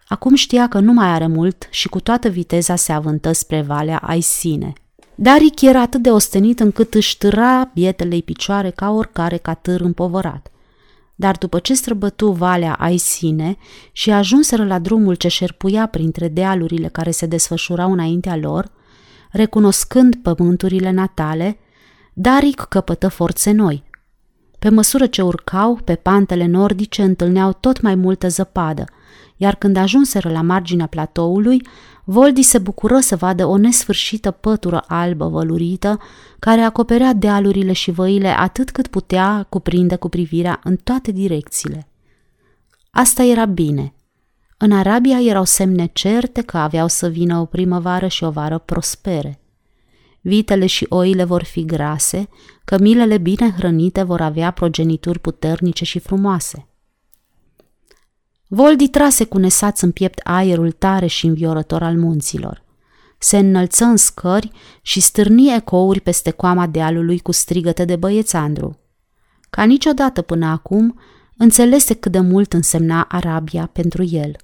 Acum 0.09 0.35
știa 0.35 0.69
că 0.69 0.81
nu 0.81 0.92
mai 0.92 1.07
are 1.09 1.27
mult 1.27 1.69
și 1.71 1.88
cu 1.88 2.01
toată 2.01 2.29
viteza 2.29 2.77
se 2.77 2.92
avântă 2.92 3.33
spre 3.33 3.62
Valea 3.62 3.99
Aisine– 3.99 4.73
Daric 5.19 5.61
era 5.61 5.81
atât 5.81 6.03
de 6.03 6.11
ostenit 6.11 6.61
încât 6.61 6.95
își 6.95 7.19
târa 7.19 7.71
bietele 7.75 8.19
picioare 8.19 8.71
ca 8.71 8.90
oricare 8.90 9.37
catâr 9.37 9.81
împovărat. 9.81 10.51
Dar 11.14 11.37
după 11.37 11.59
ce 11.59 11.75
străbătu 11.75 12.31
valea 12.31 12.75
Aisine 12.75 13.57
și 13.92 14.11
ajunseră 14.11 14.64
la 14.64 14.79
drumul 14.79 15.14
ce 15.14 15.29
șerpuia 15.29 15.87
printre 15.87 16.29
dealurile 16.29 16.88
care 16.88 17.11
se 17.11 17.27
desfășurau 17.27 17.92
înaintea 17.92 18.37
lor, 18.37 18.71
recunoscând 19.31 20.14
pământurile 20.14 20.90
natale, 20.90 21.59
Daric 22.12 22.61
căpătă 22.61 23.09
forțe 23.09 23.51
noi. 23.51 23.85
Pe 24.59 24.69
măsură 24.69 25.07
ce 25.07 25.23
urcau, 25.23 25.81
pe 25.85 25.95
pantele 25.95 26.47
nordice 26.47 27.03
întâlneau 27.03 27.53
tot 27.53 27.81
mai 27.81 27.95
multă 27.95 28.29
zăpadă, 28.29 28.85
iar 29.37 29.55
când 29.55 29.77
ajunseră 29.77 30.31
la 30.31 30.42
marginea 30.42 30.87
platoului, 30.87 31.62
Voldi 32.05 32.42
se 32.42 32.59
bucură 32.59 33.01
să 33.01 33.16
vadă 33.16 33.46
o 33.46 33.57
nesfârșită 33.57 34.31
pătură 34.31 34.85
albă 34.87 35.29
vălurită 35.29 35.99
care 36.38 36.61
acoperea 36.61 37.12
dealurile 37.12 37.72
și 37.72 37.90
văile 37.90 38.29
atât 38.29 38.70
cât 38.70 38.87
putea 38.87 39.46
cuprinde 39.49 39.96
cu 39.96 40.09
privirea 40.09 40.61
în 40.64 40.77
toate 40.77 41.12
direcțiile. 41.12 41.88
Asta 42.90 43.22
era 43.22 43.44
bine. 43.44 43.94
În 44.57 44.72
Arabia 44.72 45.20
erau 45.20 45.44
semne 45.44 45.90
certe 45.92 46.42
că 46.42 46.57
aveau 46.59 46.88
să 46.88 47.09
vină 47.09 47.38
o 47.38 47.44
primăvară 47.44 48.07
și 48.07 48.25
o 48.25 48.31
vară 48.31 48.59
prospere. 48.59 49.40
Vitele 50.20 50.66
și 50.66 50.87
oile 50.88 51.25
vor 51.25 51.42
fi 51.42 51.64
grase, 51.64 52.29
cămilele 52.64 53.18
bine 53.18 53.51
hrănite 53.57 54.03
vor 54.03 54.20
avea 54.20 54.51
progenituri 54.51 55.18
puternice 55.18 55.85
și 55.85 55.99
frumoase– 55.99 56.66
Voldi 58.49 58.89
trase 58.89 59.25
cu 59.25 59.39
nesaț 59.39 59.81
în 59.81 59.91
piept 59.91 60.21
aerul 60.25 60.73
tare 60.73 61.07
și 61.07 61.27
înviorător 61.27 61.83
al 61.83 61.97
munților. 61.97 62.65
Se 63.19 63.39
înălță 63.39 63.85
în 63.85 63.97
scări 63.97 64.51
și 64.83 65.01
stârni 65.01 65.55
ecouri 65.55 66.01
peste 66.01 66.31
coama 66.31 66.67
dealului 66.67 67.19
cu 67.19 67.33
strigăte 67.33 67.85
de 67.85 67.97
băiețandru. 67.97 68.79
Ca 69.51 69.65
niciodată 69.65 70.23
până 70.23 70.47
acum, 70.47 70.99
înțelese 71.37 71.95
cât 71.95 72.13
de 72.13 72.21
mult 72.21 72.53
însemna 72.53 73.07
Arabia 73.11 73.71
pentru 73.73 74.03
el. 74.03 74.37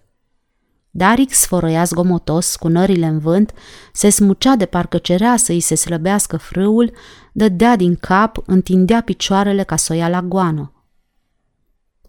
Daric 0.91 1.33
sfărăia 1.33 1.85
zgomotos, 1.85 2.57
cu 2.57 2.69
nările 2.69 3.07
în 3.07 3.19
vânt, 3.19 3.53
se 3.93 4.09
smucea 4.09 4.57
de 4.57 4.67
parcă 4.67 4.99
cerea 4.99 5.37
să 5.37 5.53
îi 5.53 5.61
se 5.61 5.75
slăbească 5.75 6.37
frâul, 6.37 6.93
dădea 7.33 7.77
din 7.77 7.97
cap, 7.97 8.37
întindea 8.47 9.01
picioarele 9.01 9.63
ca 9.63 9.77
să 9.77 9.93
o 9.93 9.97
ia 9.97 10.09
la 10.09 10.23
goană. 10.23 10.82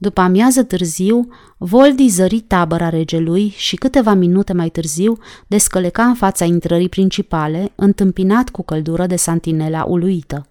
După 0.04 0.22
amiază 0.22 0.64
târziu, 0.64 1.28
Voldi 1.58 2.08
zări 2.08 2.40
tabăra 2.40 2.90
regelui 2.90 3.54
și 3.58 3.76
câteva 3.76 4.14
minute 4.14 4.54
mai 4.54 4.70
târziu 4.70 5.18
descăleca 5.48 6.04
în 6.04 6.14
fața 6.14 6.46
intrării 6.46 6.90
principale, 6.90 7.72
întâmpinat 7.76 8.50
cu 8.50 8.64
căldură 8.64 9.06
de 9.06 9.16
santinela 9.16 9.84
uluită. 9.84 10.48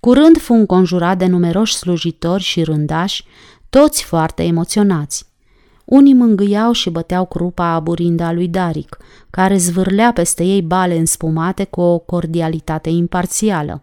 Curând 0.00 0.38
fu 0.38 0.52
înconjurat 0.52 1.18
de 1.18 1.26
numeroși 1.26 1.74
slujitori 1.74 2.42
și 2.42 2.62
rândași, 2.62 3.24
toți 3.70 4.04
foarte 4.04 4.42
emoționați. 4.42 5.26
Unii 5.84 6.14
mângâiau 6.14 6.72
și 6.72 6.90
băteau 6.90 7.26
crupa 7.26 7.66
aburindă 7.66 8.22
a 8.22 8.32
lui 8.32 8.48
Daric, 8.48 8.96
care 9.30 9.56
zvârlea 9.56 10.12
peste 10.12 10.44
ei 10.44 10.62
bale 10.62 10.98
înspumate 10.98 11.64
cu 11.64 11.80
o 11.80 11.98
cordialitate 11.98 12.88
imparțială. 12.88 13.80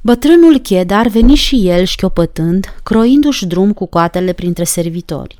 Bătrânul 0.00 0.58
Chedar 0.58 1.08
veni 1.08 1.34
și 1.34 1.68
el 1.68 1.84
șchiopătând, 1.84 2.66
croindu-și 2.82 3.46
drum 3.46 3.72
cu 3.72 3.86
coatele 3.86 4.32
printre 4.32 4.64
servitori. 4.64 5.38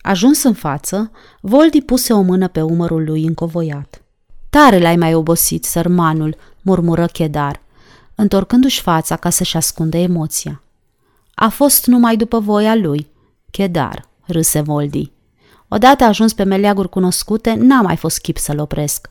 Ajuns 0.00 0.42
în 0.42 0.54
față, 0.54 1.10
Voldi 1.40 1.80
puse 1.80 2.12
o 2.12 2.20
mână 2.20 2.48
pe 2.48 2.62
umărul 2.62 3.04
lui 3.04 3.24
încovoiat. 3.24 4.02
Tare 4.50 4.78
l-ai 4.78 4.96
mai 4.96 5.14
obosit, 5.14 5.64
sărmanul, 5.64 6.36
murmură 6.62 7.06
Chedar, 7.06 7.60
întorcându-și 8.14 8.80
fața 8.80 9.16
ca 9.16 9.30
să-și 9.30 9.56
ascunde 9.56 9.98
emoția. 9.98 10.62
A 11.34 11.48
fost 11.48 11.86
numai 11.86 12.16
după 12.16 12.38
voia 12.38 12.74
lui. 12.74 13.06
Chedar, 13.50 14.08
râse 14.26 14.60
Voldi. 14.60 15.10
Odată 15.68 16.04
ajuns 16.04 16.32
pe 16.32 16.42
meleaguri 16.42 16.88
cunoscute, 16.88 17.54
n-a 17.54 17.80
mai 17.80 17.96
fost 17.96 18.20
chip 18.20 18.38
să-l 18.38 18.58
opresc. 18.58 19.10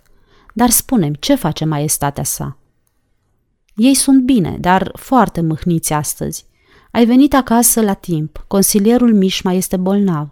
Dar 0.53 0.69
spunem, 0.69 1.13
ce 1.13 1.35
face 1.35 1.65
maestatea 1.65 2.23
sa? 2.23 2.57
Ei 3.75 3.93
sunt 3.93 4.21
bine, 4.21 4.57
dar 4.59 4.91
foarte 4.93 5.41
mâhniți 5.41 5.93
astăzi. 5.93 6.45
Ai 6.91 7.05
venit 7.05 7.33
acasă 7.33 7.81
la 7.81 7.93
timp. 7.93 8.43
Consilierul 8.47 9.13
Mișma 9.13 9.51
este 9.51 9.77
bolnav. 9.77 10.29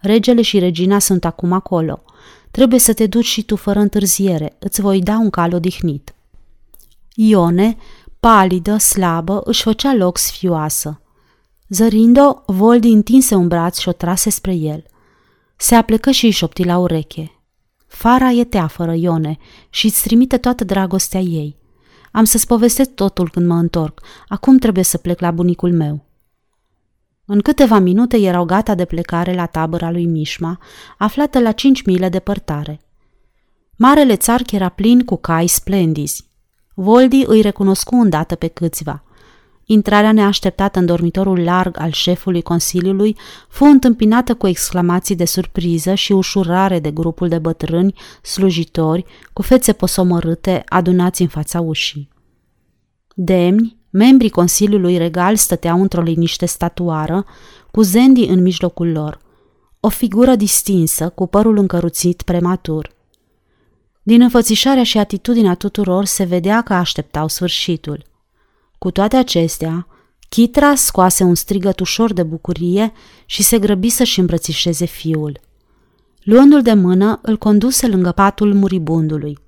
Regele 0.00 0.42
și 0.42 0.58
regina 0.58 0.98
sunt 0.98 1.24
acum 1.24 1.52
acolo. 1.52 2.02
Trebuie 2.50 2.78
să 2.78 2.92
te 2.92 3.06
duci 3.06 3.24
și 3.24 3.42
tu 3.42 3.56
fără 3.56 3.78
întârziere. 3.78 4.56
Îți 4.58 4.80
voi 4.80 5.00
da 5.00 5.18
un 5.18 5.30
cal 5.30 5.54
odihnit. 5.54 6.14
Ione, 7.14 7.76
palidă, 8.20 8.76
slabă, 8.76 9.40
își 9.44 9.62
făcea 9.62 9.94
loc 9.94 10.18
sfioasă. 10.18 11.00
Zărind-o, 11.68 12.34
Voldi 12.46 12.88
întinse 12.88 13.34
un 13.34 13.48
braț 13.48 13.78
și 13.78 13.88
o 13.88 13.92
trase 13.92 14.30
spre 14.30 14.54
el. 14.54 14.84
Se 15.56 15.74
aplecă 15.74 16.10
și 16.10 16.24
îi 16.24 16.30
șopti 16.30 16.64
la 16.64 16.78
ureche. 16.78 17.42
Fara 17.86 18.30
e 18.30 18.44
teafără, 18.44 18.94
Ione, 18.94 19.38
și 19.70 19.86
îți 19.86 20.02
trimite 20.02 20.36
toată 20.36 20.64
dragostea 20.64 21.20
ei. 21.20 21.61
Am 22.12 22.24
să-ți 22.24 22.46
povestesc 22.46 22.90
totul 22.90 23.30
când 23.30 23.46
mă 23.46 23.54
întorc. 23.54 24.00
Acum 24.28 24.58
trebuie 24.58 24.84
să 24.84 24.98
plec 24.98 25.20
la 25.20 25.30
bunicul 25.30 25.72
meu. 25.72 26.04
În 27.24 27.40
câteva 27.40 27.78
minute 27.78 28.16
erau 28.16 28.44
gata 28.44 28.74
de 28.74 28.84
plecare 28.84 29.34
la 29.34 29.46
tabăra 29.46 29.90
lui 29.90 30.06
Mișma, 30.06 30.58
aflată 30.98 31.38
la 31.38 31.52
cinci 31.52 31.82
mile 31.82 32.08
departare. 32.08 32.80
Marele 33.76 34.16
țarc 34.16 34.50
era 34.50 34.68
plin 34.68 35.04
cu 35.04 35.16
cai 35.16 35.46
splendizi. 35.46 36.30
Voldi 36.74 37.22
îi 37.26 37.40
recunoscu 37.40 37.94
îndată 37.94 38.34
pe 38.34 38.46
câțiva. 38.46 39.02
Intrarea 39.64 40.12
neașteptată 40.12 40.78
în 40.78 40.86
dormitorul 40.86 41.38
larg 41.42 41.76
al 41.78 41.90
șefului 41.90 42.42
Consiliului 42.42 43.16
fu 43.48 43.64
întâmpinată 43.64 44.34
cu 44.34 44.46
exclamații 44.46 45.16
de 45.16 45.24
surpriză 45.24 45.94
și 45.94 46.12
ușurare 46.12 46.78
de 46.78 46.90
grupul 46.90 47.28
de 47.28 47.38
bătrâni, 47.38 47.94
slujitori, 48.22 49.04
cu 49.32 49.42
fețe 49.42 49.72
posomărâte, 49.72 50.62
adunați 50.68 51.22
în 51.22 51.28
fața 51.28 51.60
ușii. 51.60 52.08
Demni, 53.14 53.76
membrii 53.90 54.30
Consiliului 54.30 54.96
Regal 54.96 55.36
stăteau 55.36 55.80
într-o 55.80 56.02
liniște 56.02 56.46
statuară, 56.46 57.24
cu 57.70 57.82
Zendi 57.82 58.24
în 58.24 58.42
mijlocul 58.42 58.92
lor, 58.92 59.20
o 59.80 59.88
figură 59.88 60.34
distinsă, 60.34 61.08
cu 61.08 61.26
părul 61.26 61.58
încăruțit 61.58 62.22
prematur. 62.22 62.90
Din 64.02 64.20
înfățișarea 64.20 64.82
și 64.82 64.98
atitudinea 64.98 65.54
tuturor 65.54 66.04
se 66.04 66.24
vedea 66.24 66.62
că 66.62 66.74
așteptau 66.74 67.28
sfârșitul. 67.28 68.04
Cu 68.82 68.90
toate 68.90 69.16
acestea, 69.16 69.86
Chitra 70.28 70.74
scoase 70.74 71.24
un 71.24 71.34
strigăt 71.34 71.80
ușor 71.80 72.12
de 72.12 72.22
bucurie 72.22 72.92
și 73.26 73.42
se 73.42 73.58
grăbi 73.58 73.88
să-și 73.88 74.20
îmbrățișeze 74.20 74.84
fiul. 74.84 75.40
Luându-l 76.22 76.62
de 76.62 76.72
mână, 76.72 77.18
îl 77.22 77.36
conduse 77.36 77.88
lângă 77.88 78.12
patul 78.12 78.54
muribundului. 78.54 79.38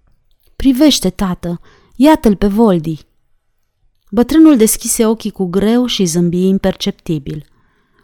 Privește, 0.56 1.10
tată, 1.10 1.60
iată-l 1.96 2.36
pe 2.36 2.46
Voldi!" 2.46 3.06
Bătrânul 4.10 4.56
deschise 4.56 5.06
ochii 5.06 5.30
cu 5.30 5.44
greu 5.44 5.86
și 5.86 6.04
zâmbi 6.04 6.46
imperceptibil. 6.46 7.46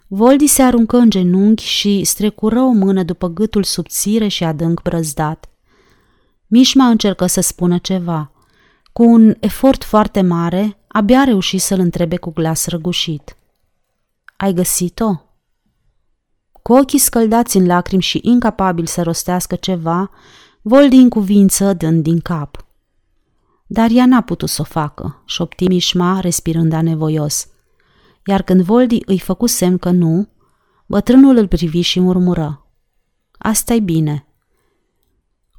Voldi 0.06 0.46
se 0.46 0.62
aruncă 0.62 0.96
în 0.96 1.10
genunchi 1.10 1.64
și 1.64 2.04
strecură 2.04 2.60
o 2.60 2.70
mână 2.70 3.02
după 3.02 3.28
gâtul 3.28 3.62
subțire 3.62 4.28
și 4.28 4.44
adânc 4.44 4.82
brăzdat. 4.82 5.48
Mișma 6.46 6.86
încercă 6.86 7.26
să 7.26 7.40
spună 7.40 7.78
ceva. 7.78 8.32
Cu 8.92 9.02
un 9.02 9.34
efort 9.40 9.84
foarte 9.84 10.20
mare, 10.20 10.74
abia 10.92 11.24
reuși 11.24 11.58
să-l 11.58 11.78
întrebe 11.78 12.16
cu 12.16 12.30
glas 12.30 12.66
răgușit. 12.66 13.36
Ai 14.36 14.52
găsit-o? 14.52 15.20
Cu 16.62 16.72
ochii 16.72 16.98
scăldați 16.98 17.56
în 17.56 17.66
lacrimi 17.66 18.02
și 18.02 18.20
incapabil 18.22 18.86
să 18.86 19.02
rostească 19.02 19.56
ceva, 19.56 20.10
Voldi 20.62 20.96
în 20.96 21.08
cuvință 21.08 21.72
dând 21.72 22.02
din 22.02 22.20
cap. 22.20 22.66
Dar 23.66 23.90
ea 23.90 24.06
n-a 24.06 24.20
putut 24.20 24.48
să 24.48 24.60
o 24.60 24.64
facă, 24.64 25.22
șopti 25.24 25.66
Mișma, 25.66 26.20
respirând 26.20 26.72
anevoios. 26.72 27.48
Iar 28.26 28.42
când 28.42 28.62
Voldi 28.62 29.00
îi 29.04 29.18
făcu 29.18 29.46
semn 29.46 29.78
că 29.78 29.90
nu, 29.90 30.28
bătrânul 30.86 31.36
îl 31.36 31.48
privi 31.48 31.80
și 31.80 32.00
murmură. 32.00 32.66
asta 33.38 33.74
e 33.74 33.80
bine. 33.80 34.24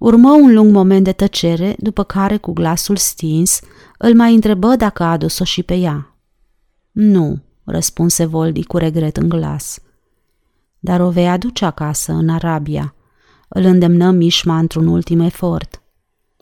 Urmă 0.02 0.32
un 0.32 0.54
lung 0.54 0.74
moment 0.74 1.04
de 1.04 1.12
tăcere, 1.12 1.76
după 1.80 2.04
care, 2.04 2.38
cu 2.38 2.52
glasul 2.52 2.96
stins, 2.96 3.60
îl 3.98 4.16
mai 4.16 4.34
întrebă 4.34 4.76
dacă 4.76 5.04
a 5.04 5.12
adus-o 5.12 5.44
și 5.44 5.64
pe 5.64 5.76
ea. 5.76 6.16
Nu, 6.92 7.40
răspunse 7.64 8.26
Voldi 8.26 8.64
cu 8.64 8.78
regret 8.78 9.18
în 9.18 9.30
glas. 9.30 9.80
Dar 10.80 11.00
o 11.00 11.10
vei 11.10 11.30
aduce 11.30 11.66
acasă, 11.66 12.12
în 12.12 12.30
Arabia. 12.30 12.94
Îl 13.48 13.64
îndemnă 13.64 14.12
Mișma 14.12 14.58
într-un 14.58 14.88
ultim 14.88 15.20
efort. 15.20 15.82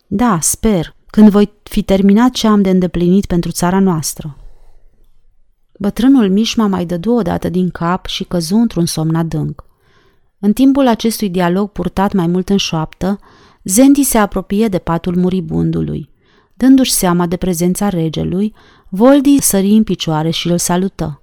Da, 0.08 0.39
sper, 0.41 0.95
când 1.06 1.30
voi 1.30 1.52
fi 1.63 1.84
terminat 1.84 2.32
ce 2.32 2.48
am 2.48 2.62
de 2.62 2.69
îndeplinit 2.69 3.26
pentru 3.26 3.52
țara 3.52 3.80
noastră. 3.80 4.38
Bătrânul 5.80 6.30
Mișma 6.30 6.67
mai 6.67 6.86
dădu 6.86 7.12
odată 7.12 7.50
din 7.50 7.69
cap 7.69 8.06
și 8.06 8.24
căzu 8.24 8.56
într-un 8.56 8.86
somn 8.86 9.15
adânc. 9.15 9.63
În 10.39 10.54
timpul 10.54 10.88
acestui 10.88 11.30
dialog 11.30 11.69
purtat 11.69 12.13
mai 12.13 12.28
mult 12.28 12.50
în 12.50 12.58
șoaptă, 12.58 13.19
Zendi 13.69 14.03
se 14.03 14.17
apropie 14.17 14.67
de 14.67 14.77
patul 14.77 15.15
muribundului. 15.15 16.10
Dându-și 16.53 16.91
seama 16.91 17.25
de 17.25 17.38
prezența 17.38 17.89
regelui, 17.89 18.53
Voldi 18.89 19.41
sări 19.41 19.69
în 19.69 19.84
picioare 19.84 20.29
și 20.29 20.47
îl 20.47 20.58
salută. 20.58 21.21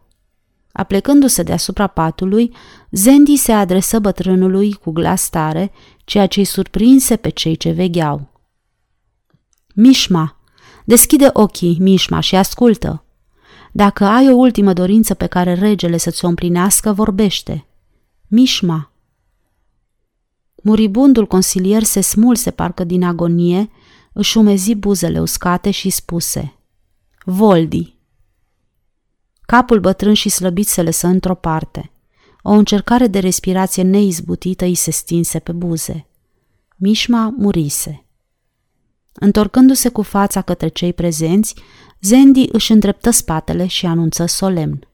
Aplecându-se 0.72 1.42
deasupra 1.42 1.86
patului, 1.86 2.54
Zendi 2.90 3.36
se 3.36 3.52
adresă 3.52 3.98
bătrânului 3.98 4.72
cu 4.72 4.90
glas 4.90 5.28
tare, 5.28 5.72
ceea 6.04 6.26
ce 6.26 6.38
îi 6.38 6.44
surprinse 6.44 7.16
pe 7.16 7.28
cei 7.28 7.56
ce 7.56 7.70
vegheau. 7.70 8.40
Mișma, 9.74 10.40
deschide 10.84 11.30
ochii, 11.32 11.76
Mișma, 11.80 12.20
și 12.20 12.36
ascultă. 12.36 13.04
Dacă 13.72 14.04
ai 14.04 14.30
o 14.30 14.36
ultimă 14.36 14.72
dorință 14.72 15.14
pe 15.14 15.26
care 15.26 15.54
regele 15.54 15.96
să 15.96 16.10
ți-o 16.10 16.28
împlinească, 16.28 16.92
vorbește. 16.92 17.66
Mișma. 18.28 18.90
Muribundul 20.62 21.26
consilier 21.26 21.82
se 21.82 22.00
smulse 22.00 22.50
parcă 22.50 22.84
din 22.84 23.02
agonie, 23.04 23.70
își 24.12 24.38
umezi 24.38 24.74
buzele 24.74 25.20
uscate 25.20 25.70
și 25.70 25.90
spuse 25.90 26.56
Voldi. 27.24 27.96
Capul 29.40 29.80
bătrân 29.80 30.14
și 30.14 30.28
slăbit 30.28 30.66
se 30.66 30.82
lăsă 30.82 31.06
într-o 31.06 31.34
parte. 31.34 31.90
O 32.42 32.50
încercare 32.50 33.06
de 33.06 33.18
respirație 33.18 33.82
neizbutită 33.82 34.64
îi 34.64 34.74
se 34.74 34.90
stinse 34.90 35.38
pe 35.38 35.52
buze. 35.52 36.06
Mișma 36.76 37.34
murise. 37.36 38.04
Întorcându-se 39.12 39.88
cu 39.88 40.02
fața 40.02 40.42
către 40.42 40.68
cei 40.68 40.92
prezenți, 40.92 41.54
Zendi 42.00 42.48
își 42.52 42.72
îndreptă 42.72 43.10
spatele 43.10 43.66
și 43.66 43.86
anunță 43.86 44.26
solemn. 44.26 44.88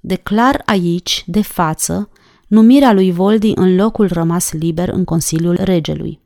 Declar 0.00 0.62
aici, 0.64 1.24
de 1.26 1.42
față, 1.42 2.08
numirea 2.48 2.92
lui 2.92 3.12
Voldi 3.12 3.52
în 3.54 3.76
locul 3.76 4.08
rămas 4.12 4.52
liber 4.52 4.88
în 4.88 5.04
Consiliul 5.04 5.58
Regelui. 5.60 6.23